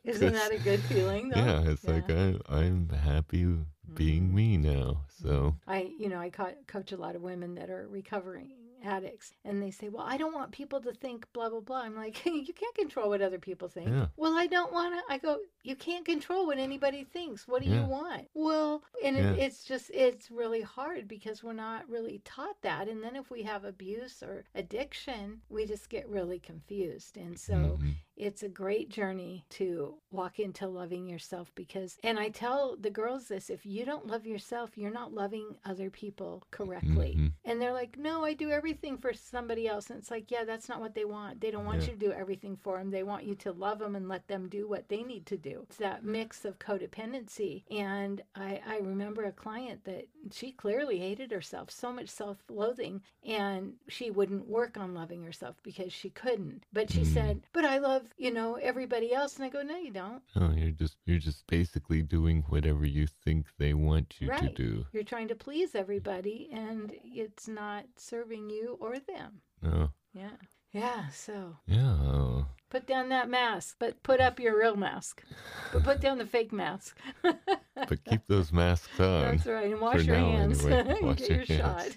Isn't 0.03 0.33
that 0.33 0.51
a 0.51 0.59
good 0.59 0.81
feeling 0.81 1.29
though? 1.29 1.39
Yeah, 1.39 1.71
it's 1.71 1.83
yeah. 1.83 1.91
like 1.91 2.09
I 2.09 2.35
I'm 2.49 2.89
happy 2.89 3.45
being 3.93 4.29
mm. 4.29 4.33
me 4.33 4.57
now. 4.57 5.05
So 5.21 5.55
I 5.67 5.89
you 5.97 6.09
know, 6.09 6.19
I 6.19 6.29
coach 6.29 6.91
a 6.91 6.97
lot 6.97 7.15
of 7.15 7.21
women 7.21 7.55
that 7.55 7.69
are 7.69 7.87
recovering 7.87 8.51
addicts 8.83 9.33
and 9.43 9.61
they 9.61 9.71
say, 9.71 9.89
Well, 9.89 10.05
I 10.07 10.17
don't 10.17 10.33
want 10.33 10.51
people 10.51 10.81
to 10.81 10.93
think 10.93 11.25
blah, 11.33 11.49
blah, 11.49 11.59
blah. 11.59 11.81
I'm 11.81 11.95
like, 11.95 12.25
You 12.25 12.53
can't 12.53 12.75
control 12.75 13.09
what 13.09 13.21
other 13.21 13.39
people 13.39 13.67
think. 13.67 13.89
Yeah. 13.89 14.07
Well, 14.15 14.33
I 14.33 14.47
don't 14.47 14.71
want 14.71 14.95
to. 14.95 15.13
I 15.13 15.17
go, 15.17 15.37
You 15.63 15.75
can't 15.75 16.05
control 16.05 16.47
what 16.47 16.57
anybody 16.57 17.03
thinks. 17.03 17.47
What 17.47 17.63
do 17.63 17.69
yeah. 17.69 17.81
you 17.81 17.87
want? 17.87 18.27
Well, 18.33 18.83
and 19.03 19.17
yeah. 19.17 19.31
it, 19.31 19.39
it's 19.39 19.63
just, 19.63 19.91
it's 19.93 20.31
really 20.31 20.61
hard 20.61 21.07
because 21.07 21.43
we're 21.43 21.53
not 21.53 21.89
really 21.89 22.21
taught 22.25 22.61
that. 22.61 22.87
And 22.87 23.03
then 23.03 23.15
if 23.15 23.29
we 23.29 23.43
have 23.43 23.63
abuse 23.63 24.23
or 24.23 24.43
addiction, 24.55 25.41
we 25.49 25.65
just 25.65 25.89
get 25.89 26.07
really 26.09 26.39
confused. 26.39 27.17
And 27.17 27.37
so 27.37 27.53
mm-hmm 27.53 27.89
it's 28.17 28.43
a 28.43 28.49
great 28.49 28.89
journey 28.89 29.45
to 29.49 29.95
walk 30.11 30.39
into 30.39 30.67
loving 30.67 31.07
yourself 31.07 31.51
because, 31.55 31.97
and 32.03 32.19
I 32.19 32.29
tell 32.29 32.75
the 32.79 32.89
girls 32.89 33.27
this 33.27 33.49
if 33.49 33.65
you 33.65 33.85
don't 33.85 34.07
love 34.07 34.25
yourself, 34.25 34.71
you're 34.75 34.91
not 34.91 35.13
loving 35.13 35.55
other 35.65 35.89
people 35.89 36.43
correctly. 36.51 37.15
Mm-hmm. 37.17 37.27
And 37.45 37.61
they're 37.61 37.73
like, 37.73 37.97
no, 37.97 38.25
I 38.25 38.33
do 38.33 38.49
everything 38.49 38.97
for 38.97 39.13
somebody 39.13 39.67
else. 39.67 39.89
And 39.89 39.99
it's 39.99 40.11
like, 40.11 40.31
yeah, 40.31 40.43
that's 40.43 40.67
not 40.67 40.81
what 40.81 40.95
they 40.95 41.05
want. 41.05 41.41
They 41.41 41.51
don't 41.51 41.65
want 41.65 41.81
yeah. 41.81 41.87
you 41.87 41.93
to 41.93 42.05
do 42.05 42.11
everything 42.11 42.57
for 42.61 42.77
them. 42.77 42.89
They 42.89 43.03
want 43.03 43.25
you 43.25 43.35
to 43.35 43.51
love 43.51 43.79
them 43.79 43.95
and 43.95 44.09
let 44.09 44.27
them 44.27 44.49
do 44.49 44.67
what 44.67 44.89
they 44.89 45.03
need 45.03 45.25
to 45.27 45.37
do. 45.37 45.61
It's 45.63 45.77
that 45.77 46.03
mix 46.03 46.45
of 46.45 46.59
codependency. 46.59 47.63
And 47.69 48.21
I, 48.35 48.61
I 48.67 48.77
remember 48.77 49.25
a 49.25 49.31
client 49.31 49.83
that 49.85 50.07
she 50.31 50.51
clearly 50.51 50.99
hated 50.99 51.31
herself, 51.31 51.71
so 51.71 51.93
much 51.93 52.09
self 52.09 52.37
loathing, 52.49 53.01
and 53.25 53.73
she 53.87 54.09
wouldn't 54.09 54.47
work 54.47 54.77
on 54.77 54.93
loving 54.93 55.23
herself 55.23 55.55
because 55.63 55.93
she 55.93 56.09
couldn't. 56.09 56.63
But 56.73 56.91
she 56.91 57.01
mm. 57.01 57.13
said, 57.13 57.41
but 57.53 57.65
I 57.65 57.77
love 57.77 58.06
you 58.17 58.31
know, 58.31 58.55
everybody 58.55 59.13
else. 59.13 59.35
And 59.35 59.45
I 59.45 59.49
go, 59.49 59.61
no, 59.61 59.77
you 59.77 59.91
don't. 59.91 60.21
No, 60.35 60.51
you're 60.55 60.71
just 60.71 60.97
you're 61.05 61.19
just 61.19 61.45
basically 61.47 62.01
doing 62.01 62.43
whatever 62.49 62.85
you 62.85 63.07
think 63.07 63.47
they 63.57 63.73
want 63.73 64.15
you 64.19 64.29
right. 64.29 64.41
to 64.41 64.49
do. 64.49 64.85
You're 64.91 65.03
trying 65.03 65.27
to 65.29 65.35
please 65.35 65.75
everybody, 65.75 66.49
and 66.51 66.93
it's 67.03 67.47
not 67.47 67.85
serving 67.95 68.49
you 68.49 68.77
or 68.79 68.97
them. 68.99 69.41
No. 69.61 69.91
Yeah. 70.13 70.37
Yeah. 70.71 71.09
So. 71.09 71.57
Yeah. 71.65 72.43
Put 72.69 72.85
down 72.85 73.09
that 73.09 73.29
mask, 73.29 73.77
but 73.79 74.01
put 74.03 74.19
up 74.19 74.39
your 74.39 74.59
real 74.59 74.75
mask. 74.75 75.23
But 75.71 75.83
put 75.83 76.01
down 76.01 76.17
the 76.17 76.25
fake 76.25 76.51
mask. 76.51 76.97
but 77.23 78.03
keep 78.05 78.21
those 78.27 78.51
masks 78.51 78.99
on. 78.99 79.21
That's 79.21 79.45
right. 79.45 79.71
And 79.71 79.79
wash 79.79 80.03
your 80.03 80.15
hands. 80.15 80.65
Anyway. 80.65 80.97
Wash 81.01 81.17
Get 81.17 81.29
your, 81.29 81.37
your 81.43 81.57
shot. 81.59 81.87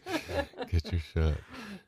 Get 0.71 0.93
your 0.93 1.01
shot. 1.01 1.35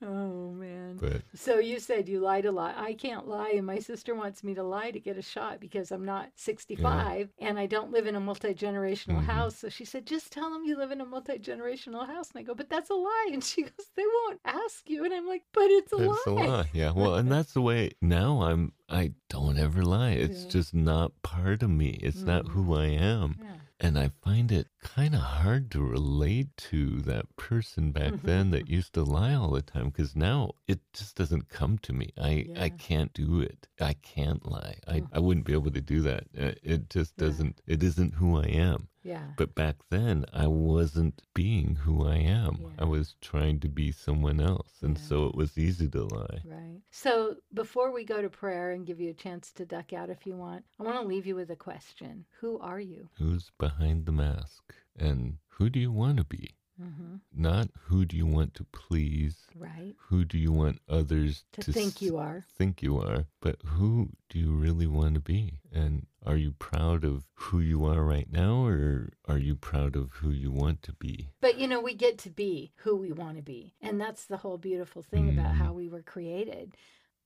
Oh 0.05 0.51
man. 0.53 0.99
But 1.01 1.23
so 1.35 1.59
you 1.59 1.79
said 1.79 2.09
you 2.09 2.21
lied 2.21 2.45
a 2.45 2.53
lot. 2.53 2.75
I 2.77 2.95
can't 2.95 3.29
lie, 3.29 3.53
and 3.57 3.67
my 3.67 3.79
sister 3.79 4.15
wants 4.15 4.43
me 4.43 4.55
to 4.55 4.63
lie 4.63 4.91
to 4.91 4.99
get 4.99 5.17
a 5.17 5.23
shot 5.23 5.61
because 5.61 5.93
I'm 5.93 6.05
not 6.05 6.31
65 6.35 7.29
yeah. 7.39 7.49
and 7.49 7.59
I 7.59 7.67
don't 7.67 7.93
live 7.93 8.07
in 8.07 8.17
a 8.17 8.21
multi 8.21 8.55
generational 8.55 9.19
mm-hmm. 9.19 9.27
house. 9.27 9.57
So 9.57 9.69
she 9.69 9.85
said, 9.85 10.07
just 10.07 10.33
tell 10.33 10.51
them 10.51 10.65
you 10.65 10.77
live 10.77 10.91
in 10.91 11.01
a 11.01 11.05
multi 11.05 11.39
generational 11.39 12.07
house. 12.07 12.31
And 12.31 12.41
I 12.41 12.43
go, 12.43 12.55
but 12.55 12.69
that's 12.69 12.91
a 12.91 12.95
lie. 12.95 13.31
And 13.33 13.45
she 13.45 13.63
goes, 13.63 13.91
they 13.97 14.05
won't 14.25 14.41
ask 14.45 14.89
you. 14.89 15.05
And 15.05 15.15
I'm 15.15 15.27
like, 15.27 15.43
but 15.53 15.71
it's 15.71 15.93
a 15.93 15.97
it's 15.97 16.07
lie. 16.07 16.17
It's 16.17 16.27
a 16.27 16.31
lie. 16.33 16.71
Yeah. 16.73 16.93
Well, 16.93 17.15
and 17.17 17.31
that's 17.31 17.53
the 17.53 17.63
way 17.63 17.93
now 18.01 18.43
I'm. 18.43 18.73
I 18.93 19.13
don't 19.29 19.59
ever 19.59 19.83
lie. 19.83 20.11
It's 20.11 20.45
yeah. 20.45 20.51
just 20.51 20.75
not 20.75 21.13
part 21.23 21.63
of 21.63 21.71
me. 21.71 21.99
It's 22.03 22.19
mm-hmm. 22.19 22.27
not 22.27 22.49
who 22.49 22.75
I 22.77 22.87
am. 22.87 23.39
Yeah. 23.41 23.49
And 23.81 23.99
I 23.99 24.13
find 24.23 24.53
it 24.53 24.69
kind 24.81 25.13
of 25.13 25.21
hard 25.23 25.71
to 25.73 25.83
relate 25.83 26.57
to 26.69 27.01
that 27.01 27.35
person 27.35 27.91
back 27.91 28.13
mm-hmm. 28.13 28.27
then 28.27 28.51
that 28.53 28.69
used 28.69 28.93
to 28.93 29.03
lie 29.03 29.35
all 29.35 29.51
the 29.51 29.63
time 29.63 29.87
because 29.87 30.15
now 30.15 30.53
it 30.69 30.79
just 30.93 31.17
doesn't 31.17 31.49
come 31.49 31.79
to 31.79 31.93
me. 31.93 32.11
I, 32.17 32.47
yeah. 32.49 32.63
I 32.63 32.69
can't 32.69 33.13
do 33.13 33.41
it. 33.41 33.67
I 33.81 33.95
can't 33.95 34.49
lie. 34.49 34.77
I, 34.87 35.01
mm-hmm. 35.01 35.17
I 35.17 35.19
wouldn't 35.19 35.47
be 35.47 35.53
able 35.55 35.73
to 35.73 35.81
do 35.81 36.01
that. 36.03 36.25
Uh, 36.39 36.53
it 36.63 36.91
just 36.91 37.17
doesn't, 37.17 37.61
it 37.67 37.83
isn't 37.83 38.15
who 38.15 38.39
I 38.39 38.47
am. 38.47 38.89
Yeah. 39.03 39.25
But 39.37 39.55
back 39.55 39.77
then, 39.91 40.25
I 40.33 40.47
wasn't 40.47 41.23
being 41.35 41.75
who 41.75 42.07
I 42.07 42.17
am. 42.17 42.59
Yeah. 42.61 42.69
I 42.79 42.85
was 42.85 43.15
trying 43.21 43.61
to 43.61 43.69
be 43.69 43.93
someone 43.93 44.41
else. 44.41 44.71
And 44.83 44.97
yeah. 44.97 45.05
so 45.05 45.27
it 45.27 45.35
was 45.35 45.59
easy 45.59 45.89
to 45.89 46.05
lie. 46.05 46.43
Right. 46.45 46.81
So 46.91 47.37
before 47.53 47.93
we 47.93 48.05
go 48.05 48.23
to 48.23 48.29
prayer 48.29 48.73
and 48.73 48.87
give 48.87 49.01
you 49.01 49.11
a 49.11 49.15
chance 49.15 49.53
to 49.53 49.67
duck 49.67 49.93
out 49.93 50.11
if 50.11 50.27
you 50.27 50.35
want, 50.35 50.65
I 50.79 50.85
want 50.85 51.01
to 51.01 51.07
leave 51.07 51.27
you 51.27 51.37
with 51.37 51.51
a 51.51 51.57
question 51.57 52.25
Who 52.41 52.59
are 52.61 52.81
you? 52.81 53.09
Who's 53.19 53.51
behind 53.59 54.07
the 54.07 54.13
mask? 54.13 54.75
And 54.99 55.39
who 55.49 55.71
do 55.71 55.81
you 55.81 55.93
want 55.93 56.19
to 56.19 56.25
be? 56.25 56.55
Mm-hmm. 56.81 57.17
Not 57.35 57.69
who 57.85 58.05
do 58.05 58.17
you 58.17 58.27
want 58.27 58.55
to 58.55 58.65
please. 58.65 59.47
Right. 59.57 59.95
Who 60.09 60.25
do 60.25 60.39
you 60.39 60.53
want 60.53 60.81
others 60.89 61.45
to, 61.53 61.63
to 61.63 61.73
think 61.73 61.97
s- 61.97 62.03
you 62.03 62.17
are. 62.17 62.45
Think 62.57 62.83
you 62.83 62.99
are. 62.99 63.27
But 63.41 63.57
who 63.65 64.11
do 64.29 64.39
you 64.39 64.53
really 64.53 64.87
want 64.87 65.15
to 65.15 65.21
be? 65.21 65.61
And 65.73 66.07
are 66.25 66.37
you 66.37 66.53
proud 66.53 67.05
of 67.05 67.25
who 67.35 67.61
you 67.61 67.85
are 67.85 68.03
right 68.03 68.31
now 68.31 68.65
or 68.65 69.13
are 69.27 69.39
you 69.39 69.55
proud 69.55 69.97
of 69.97 70.13
who 70.13 70.31
you 70.31 70.51
want 70.51 70.83
to 70.83 70.93
be? 70.93 71.29
But 71.41 71.59
you 71.59 71.69
know, 71.69 71.81
we 71.81 71.95
get 71.95 72.19
to 72.19 72.31
be 72.31 72.73
who 72.77 72.97
we 72.97 73.13
want 73.13 73.37
to 73.37 73.43
be. 73.43 73.75
And 73.81 74.01
that's 74.01 74.25
the 74.25 74.39
whole 74.39 74.59
beautiful 74.59 75.03
thing 75.03 75.27
mm. 75.27 75.39
about 75.39 75.55
how 75.55 75.73
we 75.73 75.89
were 75.89 76.03
created 76.03 76.77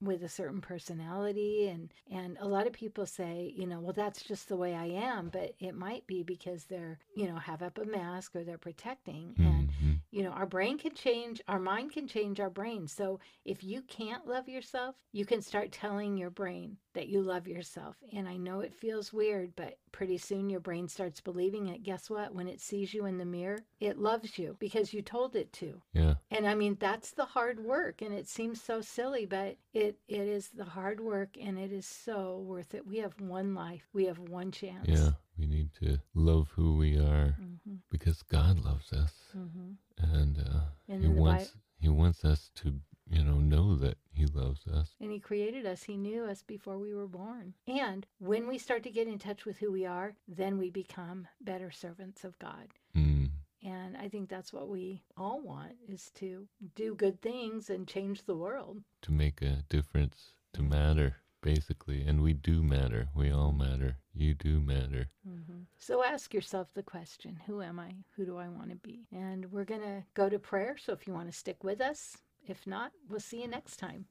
with 0.00 0.22
a 0.22 0.28
certain 0.28 0.60
personality 0.60 1.68
and 1.68 1.92
and 2.10 2.36
a 2.40 2.46
lot 2.46 2.66
of 2.66 2.72
people 2.72 3.06
say 3.06 3.52
you 3.56 3.66
know 3.66 3.80
well 3.80 3.94
that's 3.94 4.22
just 4.22 4.48
the 4.48 4.56
way 4.56 4.74
i 4.74 4.84
am 4.84 5.30
but 5.30 5.54
it 5.58 5.74
might 5.74 6.06
be 6.06 6.22
because 6.22 6.64
they're 6.64 6.98
you 7.14 7.26
know 7.26 7.36
have 7.36 7.62
up 7.62 7.78
a 7.78 7.84
mask 7.84 8.36
or 8.36 8.44
they're 8.44 8.58
protecting 8.58 9.34
mm-hmm. 9.38 9.46
and 9.46 10.00
you 10.10 10.22
know 10.22 10.30
our 10.30 10.46
brain 10.46 10.76
can 10.76 10.94
change 10.94 11.40
our 11.48 11.58
mind 11.58 11.92
can 11.92 12.06
change 12.06 12.40
our 12.40 12.50
brain 12.50 12.86
so 12.86 13.18
if 13.44 13.64
you 13.64 13.80
can't 13.82 14.26
love 14.26 14.48
yourself 14.48 14.94
you 15.12 15.24
can 15.24 15.40
start 15.40 15.72
telling 15.72 16.16
your 16.16 16.30
brain 16.30 16.76
that 16.96 17.08
you 17.08 17.22
love 17.22 17.46
yourself 17.46 17.96
and 18.12 18.28
i 18.28 18.36
know 18.36 18.60
it 18.60 18.74
feels 18.74 19.12
weird 19.12 19.54
but 19.54 19.78
pretty 19.96 20.18
soon 20.18 20.50
your 20.50 20.60
brain 20.60 20.86
starts 20.88 21.22
believing 21.22 21.68
it. 21.68 21.82
Guess 21.82 22.10
what? 22.10 22.34
When 22.34 22.48
it 22.48 22.60
sees 22.60 22.92
you 22.92 23.06
in 23.06 23.16
the 23.16 23.24
mirror, 23.24 23.60
it 23.80 23.98
loves 23.98 24.38
you 24.38 24.54
because 24.58 24.92
you 24.92 25.00
told 25.00 25.34
it 25.34 25.50
to. 25.54 25.80
Yeah. 25.94 26.14
And 26.30 26.46
I 26.46 26.54
mean, 26.54 26.76
that's 26.78 27.12
the 27.12 27.24
hard 27.24 27.58
work. 27.60 28.02
And 28.02 28.12
it 28.12 28.28
seems 28.28 28.60
so 28.60 28.82
silly, 28.82 29.24
but 29.24 29.56
it, 29.72 29.96
it 30.06 30.28
is 30.28 30.50
the 30.50 30.64
hard 30.64 31.00
work 31.00 31.30
and 31.40 31.58
it 31.58 31.72
is 31.72 31.86
so 31.86 32.44
worth 32.46 32.74
it. 32.74 32.86
We 32.86 32.98
have 32.98 33.18
one 33.18 33.54
life, 33.54 33.88
we 33.94 34.04
have 34.04 34.18
one 34.18 34.52
chance. 34.52 34.86
Yeah. 34.86 35.12
We 35.38 35.46
need 35.46 35.70
to 35.80 35.98
love 36.14 36.48
who 36.54 36.76
we 36.76 36.96
are 36.96 37.36
mm-hmm. 37.40 37.76
because 37.90 38.22
God 38.22 38.62
loves 38.62 38.92
us. 38.92 39.12
Mm-hmm. 39.36 40.14
And, 40.14 40.38
uh, 40.38 40.60
and 40.90 41.02
he 41.02 41.08
wants, 41.08 41.52
Bi- 41.52 41.60
he 41.78 41.88
wants 41.88 42.22
us 42.22 42.50
to 42.56 42.74
you 43.08 43.24
know, 43.24 43.38
know 43.38 43.76
that 43.76 43.96
He 44.16 44.26
loves 44.26 44.66
us. 44.66 44.94
And 44.98 45.12
He 45.12 45.20
created 45.20 45.66
us. 45.66 45.82
He 45.82 45.98
knew 45.98 46.24
us 46.24 46.42
before 46.42 46.78
we 46.78 46.94
were 46.94 47.06
born. 47.06 47.52
And 47.68 48.06
when 48.18 48.48
we 48.48 48.56
start 48.56 48.82
to 48.84 48.90
get 48.90 49.06
in 49.06 49.18
touch 49.18 49.44
with 49.44 49.58
who 49.58 49.70
we 49.70 49.84
are, 49.84 50.14
then 50.26 50.56
we 50.56 50.70
become 50.70 51.28
better 51.42 51.70
servants 51.70 52.24
of 52.24 52.38
God. 52.38 52.68
Mm. 52.96 53.28
And 53.62 53.96
I 53.96 54.08
think 54.08 54.30
that's 54.30 54.54
what 54.54 54.68
we 54.68 55.02
all 55.18 55.40
want 55.40 55.72
is 55.86 56.10
to 56.16 56.48
do 56.74 56.94
good 56.94 57.20
things 57.20 57.68
and 57.68 57.86
change 57.86 58.24
the 58.24 58.36
world. 58.36 58.82
To 59.02 59.12
make 59.12 59.42
a 59.42 59.64
difference, 59.68 60.32
to 60.54 60.62
matter, 60.62 61.16
basically. 61.42 62.02
And 62.02 62.22
we 62.22 62.32
do 62.32 62.62
matter. 62.62 63.08
We 63.14 63.30
all 63.30 63.52
matter. 63.52 63.98
You 64.14 64.32
do 64.32 64.60
matter. 64.60 65.08
Mm-hmm. 65.28 65.60
So 65.78 66.02
ask 66.02 66.32
yourself 66.32 66.72
the 66.72 66.82
question 66.82 67.38
Who 67.46 67.60
am 67.60 67.78
I? 67.78 67.92
Who 68.16 68.24
do 68.24 68.38
I 68.38 68.48
want 68.48 68.70
to 68.70 68.76
be? 68.76 69.06
And 69.12 69.50
we're 69.52 69.64
going 69.64 69.82
to 69.82 70.04
go 70.14 70.30
to 70.30 70.38
prayer. 70.38 70.76
So 70.78 70.92
if 70.92 71.06
you 71.06 71.12
want 71.12 71.30
to 71.30 71.36
stick 71.36 71.62
with 71.62 71.80
us, 71.80 72.16
if 72.50 72.66
not, 72.66 72.92
we'll 73.08 73.20
see 73.20 73.42
you 73.42 73.48
next 73.48 73.76
time. 73.76 74.06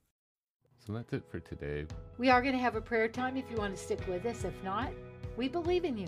So 0.85 0.93
that's 0.93 1.13
it 1.13 1.23
for 1.29 1.39
today. 1.39 1.87
We 2.17 2.29
are 2.29 2.41
going 2.41 2.53
to 2.53 2.59
have 2.59 2.75
a 2.75 2.81
prayer 2.81 3.07
time 3.07 3.37
if 3.37 3.45
you 3.49 3.57
want 3.57 3.75
to 3.75 3.81
stick 3.81 4.05
with 4.07 4.25
us. 4.25 4.43
If 4.43 4.53
not, 4.63 4.91
we 5.35 5.47
believe 5.47 5.83
in 5.83 5.97
you. 5.97 6.07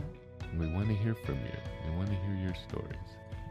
We 0.58 0.68
want 0.68 0.88
to 0.88 0.94
hear 0.94 1.16
from 1.16 1.36
you. 1.36 1.90
We 1.90 1.98
want 1.98 2.10
to 2.10 2.16
hear 2.16 2.36
your 2.36 2.56
stories. 2.70 2.96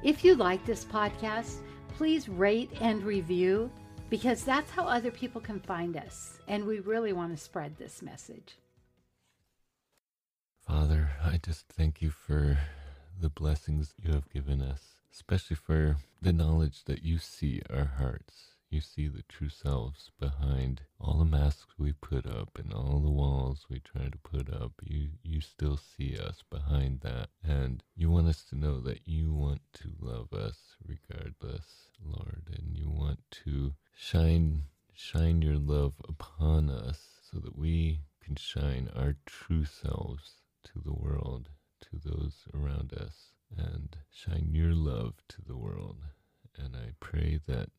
If 0.04 0.24
you 0.24 0.36
like 0.36 0.64
this 0.64 0.84
podcast, 0.84 1.56
please 1.96 2.28
rate 2.28 2.70
and 2.80 3.02
review 3.02 3.70
because 4.08 4.44
that's 4.44 4.70
how 4.70 4.84
other 4.84 5.10
people 5.10 5.40
can 5.40 5.58
find 5.60 5.96
us. 5.96 6.38
And 6.46 6.64
we 6.64 6.78
really 6.80 7.12
want 7.12 7.36
to 7.36 7.42
spread 7.42 7.76
this 7.76 8.02
message. 8.02 8.58
Father, 10.66 11.10
I 11.24 11.38
just 11.42 11.66
thank 11.68 12.00
you 12.02 12.10
for 12.10 12.58
the 13.20 13.30
blessings 13.30 13.94
you 14.00 14.12
have 14.12 14.30
given 14.30 14.60
us, 14.60 14.82
especially 15.12 15.56
for 15.56 15.96
the 16.22 16.32
knowledge 16.32 16.84
that 16.84 17.02
you 17.02 17.18
see 17.18 17.62
our 17.70 17.92
hearts 17.98 18.55
you 18.76 18.82
see 18.82 19.08
the 19.08 19.22
true 19.26 19.48
selves 19.48 20.10
behind 20.20 20.82
all 21.00 21.14
the 21.14 21.24
masks 21.24 21.72
we 21.78 21.92
put 21.92 22.26
up 22.26 22.58
and 22.58 22.74
all 22.74 23.00
the 23.00 23.10
walls 23.10 23.64
we 23.70 23.80
try 23.80 24.04
to 24.10 24.18
put 24.18 24.52
up. 24.52 24.72
You 24.82 25.12
you 25.22 25.40
still 25.40 25.78
see 25.78 26.18
us 26.18 26.42
behind 26.50 27.00
that 27.00 27.30
and 27.42 27.82
you 27.96 28.10
want 28.10 28.28
us 28.28 28.44
to 28.50 28.54
know 28.54 28.80
that 28.80 29.00
you 29.06 29.32
want 29.32 29.62
to 29.78 29.92
love 29.98 30.34
us 30.34 30.58
regardless, 30.86 31.88
Lord, 32.04 32.50
and 32.54 32.76
you 32.76 32.90
want 32.90 33.20
to 33.44 33.72
shine 33.94 34.64
shine 34.92 35.40
your 35.40 35.56
love 35.56 35.94
upon 36.06 36.68
us 36.68 37.00
so 37.32 37.38
that 37.38 37.56
we 37.56 38.00
can 38.22 38.36
shine 38.36 38.90
our 38.94 39.16
true 39.24 39.64
selves 39.64 40.42
to 40.64 40.82
the 40.84 40.92
world, 40.92 41.48
to 41.80 41.98
those 42.04 42.46
around 42.52 42.92
us 42.92 43.32
and 43.56 43.96
shine 44.12 44.50
your 44.52 44.74
love 44.74 45.14
to 45.28 45.40
the 45.40 45.56
world. 45.56 45.96
And 46.58 46.76
I 46.76 46.90
pray 47.00 47.40
that 47.46 47.70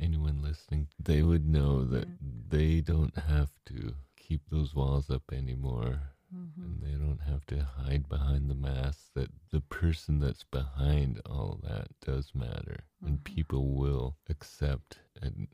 anyone 0.00 0.42
listening, 0.42 0.88
they 0.98 1.22
would 1.22 1.48
know 1.48 1.84
that 1.84 2.08
they 2.48 2.80
don't 2.80 3.16
have 3.16 3.50
to 3.66 3.94
keep 4.16 4.42
those 4.50 4.74
walls 4.74 5.10
up 5.10 5.32
anymore. 5.32 6.00
Mm-hmm. 6.34 6.62
And 6.62 6.82
they 6.82 6.98
don't 6.98 7.20
have 7.28 7.46
to 7.46 7.64
hide 7.64 8.08
behind 8.08 8.50
the 8.50 8.56
mask, 8.56 9.12
that 9.14 9.30
the 9.52 9.60
person 9.60 10.18
that's 10.18 10.42
behind 10.42 11.20
all 11.26 11.60
that 11.62 11.88
does 12.04 12.32
matter. 12.34 12.84
Mm-hmm. 13.02 13.06
And 13.06 13.24
people 13.24 13.68
will 13.68 14.16
accept 14.28 14.98
and 15.22 15.46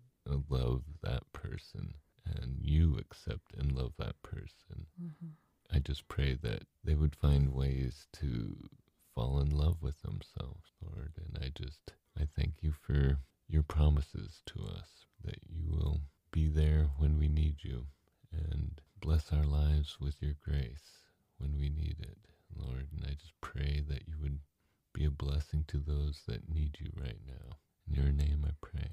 love 0.49 0.83
that 1.03 1.31
person. 1.33 1.95
And 2.25 2.59
you 2.63 2.97
accept 2.99 3.55
and 3.59 3.73
love 3.73 3.93
that 3.99 4.23
person. 4.23 4.87
Mm-hmm. 5.03 5.77
I 5.77 5.81
just 5.81 6.09
pray 6.09 6.35
that 6.43 6.63
they 6.83 6.95
would 6.95 7.15
find 7.15 7.53
ways 7.53 8.07
to 8.15 8.57
fall 9.15 9.41
in 9.41 9.51
love 9.51 9.83
with 9.83 10.01
themselves, 10.03 10.71
Lord. 10.81 11.13
And 11.19 11.45
I 11.45 11.51
just, 11.55 11.93
I 12.19 12.27
thank 12.37 12.55
you 12.63 12.73
for 12.73 13.19
your 13.51 13.63
promises 13.63 14.43
to 14.47 14.61
us 14.65 15.07
that 15.25 15.39
you 15.49 15.65
will 15.69 16.01
be 16.33 16.49
there 16.49 16.89
when 16.99 17.19
we 17.19 17.29
need 17.29 17.57
you 17.63 17.87
and 18.33 18.81
bless 19.01 19.33
our 19.33 19.45
lives 19.45 19.97
with 20.01 20.23
your 20.23 20.35
grace 20.45 21.03
when 21.39 21.59
we 21.59 21.69
need 21.69 21.97
it, 22.01 22.19
Lord. 22.57 22.89
And 22.93 23.05
I 23.05 23.11
just 23.15 23.35
pray 23.41 23.83
that 23.89 24.07
you 24.07 24.15
would 24.23 24.39
be 24.93 25.05
a 25.05 25.11
blessing 25.11 25.65
to 25.69 25.79
those 25.79 26.23
that 26.29 26.49
need 26.49 26.77
you 26.81 26.91
right 26.97 27.19
now. 27.27 27.57
In 27.89 27.95
your 27.95 28.13
name 28.13 28.45
I 28.47 28.53
pray. 28.61 28.91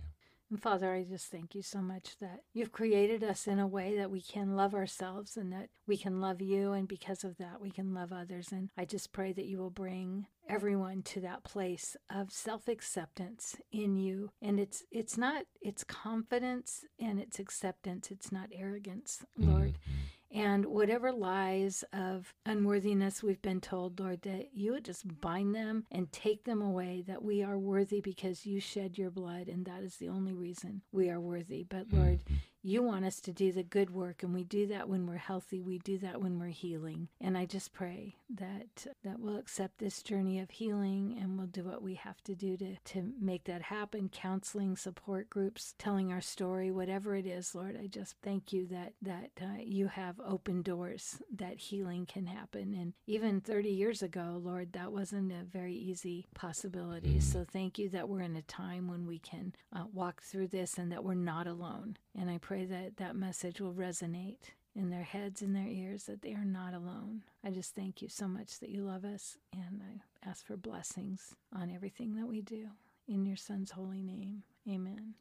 And 0.49 0.61
Father, 0.61 0.93
I 0.93 1.03
just 1.03 1.29
thank 1.29 1.55
you 1.55 1.61
so 1.61 1.79
much 1.79 2.17
that 2.21 2.41
you've 2.53 2.71
created 2.71 3.23
us 3.23 3.47
in 3.47 3.59
a 3.59 3.67
way 3.67 3.97
that 3.97 4.09
we 4.09 4.21
can 4.21 4.55
love 4.55 4.73
ourselves 4.73 5.35
and 5.35 5.51
that 5.51 5.69
we 5.85 5.97
can 5.97 6.21
love 6.21 6.41
you. 6.41 6.71
And 6.71 6.87
because 6.87 7.23
of 7.23 7.37
that, 7.37 7.59
we 7.61 7.69
can 7.69 7.93
love 7.93 8.13
others. 8.13 8.51
And 8.51 8.69
I 8.77 8.85
just 8.85 9.11
pray 9.11 9.33
that 9.33 9.45
you 9.45 9.57
will 9.57 9.69
bring 9.69 10.27
everyone 10.49 11.01
to 11.01 11.19
that 11.21 11.43
place 11.43 11.97
of 12.09 12.31
self-acceptance 12.31 13.57
in 13.71 13.97
you 13.97 14.29
and 14.41 14.61
it's 14.61 14.83
it's 14.91 15.17
not 15.17 15.43
it's 15.61 15.83
confidence 15.83 16.85
and 16.99 17.19
it's 17.19 17.37
acceptance 17.37 18.09
it's 18.11 18.31
not 18.31 18.47
arrogance 18.53 19.25
lord 19.37 19.73
mm-hmm. 19.73 19.91
And 20.31 20.65
whatever 20.65 21.11
lies 21.11 21.83
of 21.93 22.33
unworthiness 22.45 23.23
we've 23.23 23.41
been 23.41 23.61
told, 23.61 23.99
Lord, 23.99 24.21
that 24.23 24.49
you 24.53 24.73
would 24.73 24.83
just 24.83 25.21
bind 25.21 25.55
them 25.55 25.85
and 25.89 26.11
take 26.11 26.43
them 26.43 26.61
away, 26.61 27.03
that 27.07 27.23
we 27.23 27.43
are 27.43 27.57
worthy 27.57 28.01
because 28.01 28.45
you 28.45 28.59
shed 28.59 28.97
your 28.97 29.09
blood, 29.09 29.47
and 29.47 29.65
that 29.65 29.83
is 29.83 29.95
the 29.95 30.09
only 30.09 30.33
reason 30.33 30.81
we 30.91 31.09
are 31.09 31.21
worthy. 31.21 31.63
But 31.63 31.93
Lord, 31.93 32.19
mm-hmm 32.19 32.35
you 32.67 32.83
want 32.83 33.05
us 33.05 33.21
to 33.21 33.31
do 33.31 33.53
the 33.53 33.63
good 33.63 33.89
work 33.89 34.23
and 34.23 34.33
we 34.33 34.43
do 34.43 34.67
that 34.67 34.89
when 34.89 35.07
we're 35.07 35.15
healthy 35.15 35.61
we 35.61 35.77
do 35.79 35.97
that 35.97 36.21
when 36.21 36.37
we're 36.37 36.47
healing. 36.47 37.07
And 37.21 37.37
i 37.37 37.45
just 37.45 37.71
pray 37.71 38.15
that 38.29 38.87
that 39.05 39.19
we'll 39.19 39.37
accept 39.37 39.79
this 39.79 40.03
journey 40.03 40.39
of 40.39 40.49
healing 40.49 41.17
and 41.19 41.37
we'll 41.37 41.47
do 41.47 41.63
what 41.63 41.81
we 41.81 41.95
have 41.95 42.21
to 42.23 42.35
do 42.35 42.57
to 42.57 42.75
to 42.75 43.13
make 43.21 43.45
that 43.45 43.61
happen. 43.61 44.09
Counseling 44.09 44.75
support 44.75 45.29
groups 45.29 45.75
telling 45.79 46.11
our 46.11 46.19
story 46.19 46.69
whatever 46.69 47.15
it 47.15 47.25
is 47.25 47.55
lord 47.55 47.79
i 47.81 47.87
just 47.87 48.15
thank 48.21 48.51
you 48.51 48.67
that 48.67 48.93
that 49.01 49.31
uh, 49.41 49.61
you 49.63 49.87
have 49.87 50.19
open 50.25 50.61
doors 50.61 51.21
that 51.33 51.57
healing 51.57 52.05
can 52.05 52.25
happen. 52.25 52.73
And 52.73 52.93
even 53.05 53.39
30 53.39 53.69
years 53.69 54.01
ago 54.01 54.41
lord 54.43 54.73
that 54.73 54.91
wasn't 54.91 55.31
a 55.31 55.45
very 55.45 55.73
easy 55.73 56.25
possibility. 56.33 57.15
Mm. 57.15 57.23
so 57.23 57.45
thank 57.49 57.79
you 57.79 57.87
that 57.89 58.09
we're 58.09 58.21
in 58.21 58.35
a 58.35 58.41
time 58.41 58.89
when 58.89 59.05
we 59.05 59.19
can 59.19 59.53
uh, 59.73 59.85
walk 59.93 60.21
through 60.21 60.47
this 60.47 60.77
and 60.77 60.91
that 60.91 61.05
we're 61.05 61.13
not 61.13 61.47
alone. 61.47 61.95
And 62.19 62.29
i 62.29 62.37
pray 62.37 62.56
pray 62.57 62.65
that 62.65 62.97
that 62.97 63.15
message 63.15 63.61
will 63.61 63.73
resonate 63.73 64.49
in 64.75 64.89
their 64.89 65.03
heads 65.03 65.43
and 65.43 65.55
their 65.55 65.67
ears 65.67 66.05
that 66.05 66.23
they 66.23 66.33
are 66.33 66.45
not 66.45 66.73
alone. 66.73 67.21
I 67.43 67.51
just 67.51 67.75
thank 67.75 68.01
you 68.01 68.09
so 68.09 68.27
much 68.27 68.59
that 68.59 68.69
you 68.69 68.81
love 68.81 69.05
us, 69.05 69.37
and 69.53 69.81
I 69.83 70.27
ask 70.27 70.45
for 70.45 70.57
blessings 70.57 71.35
on 71.55 71.69
everything 71.69 72.15
that 72.15 72.25
we 72.25 72.41
do. 72.41 72.69
In 73.07 73.27
your 73.27 73.37
Son's 73.37 73.71
holy 73.71 74.01
name, 74.01 74.41
amen. 74.67 75.13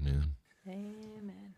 Amen. 0.00 0.34
Amen. 0.68 1.54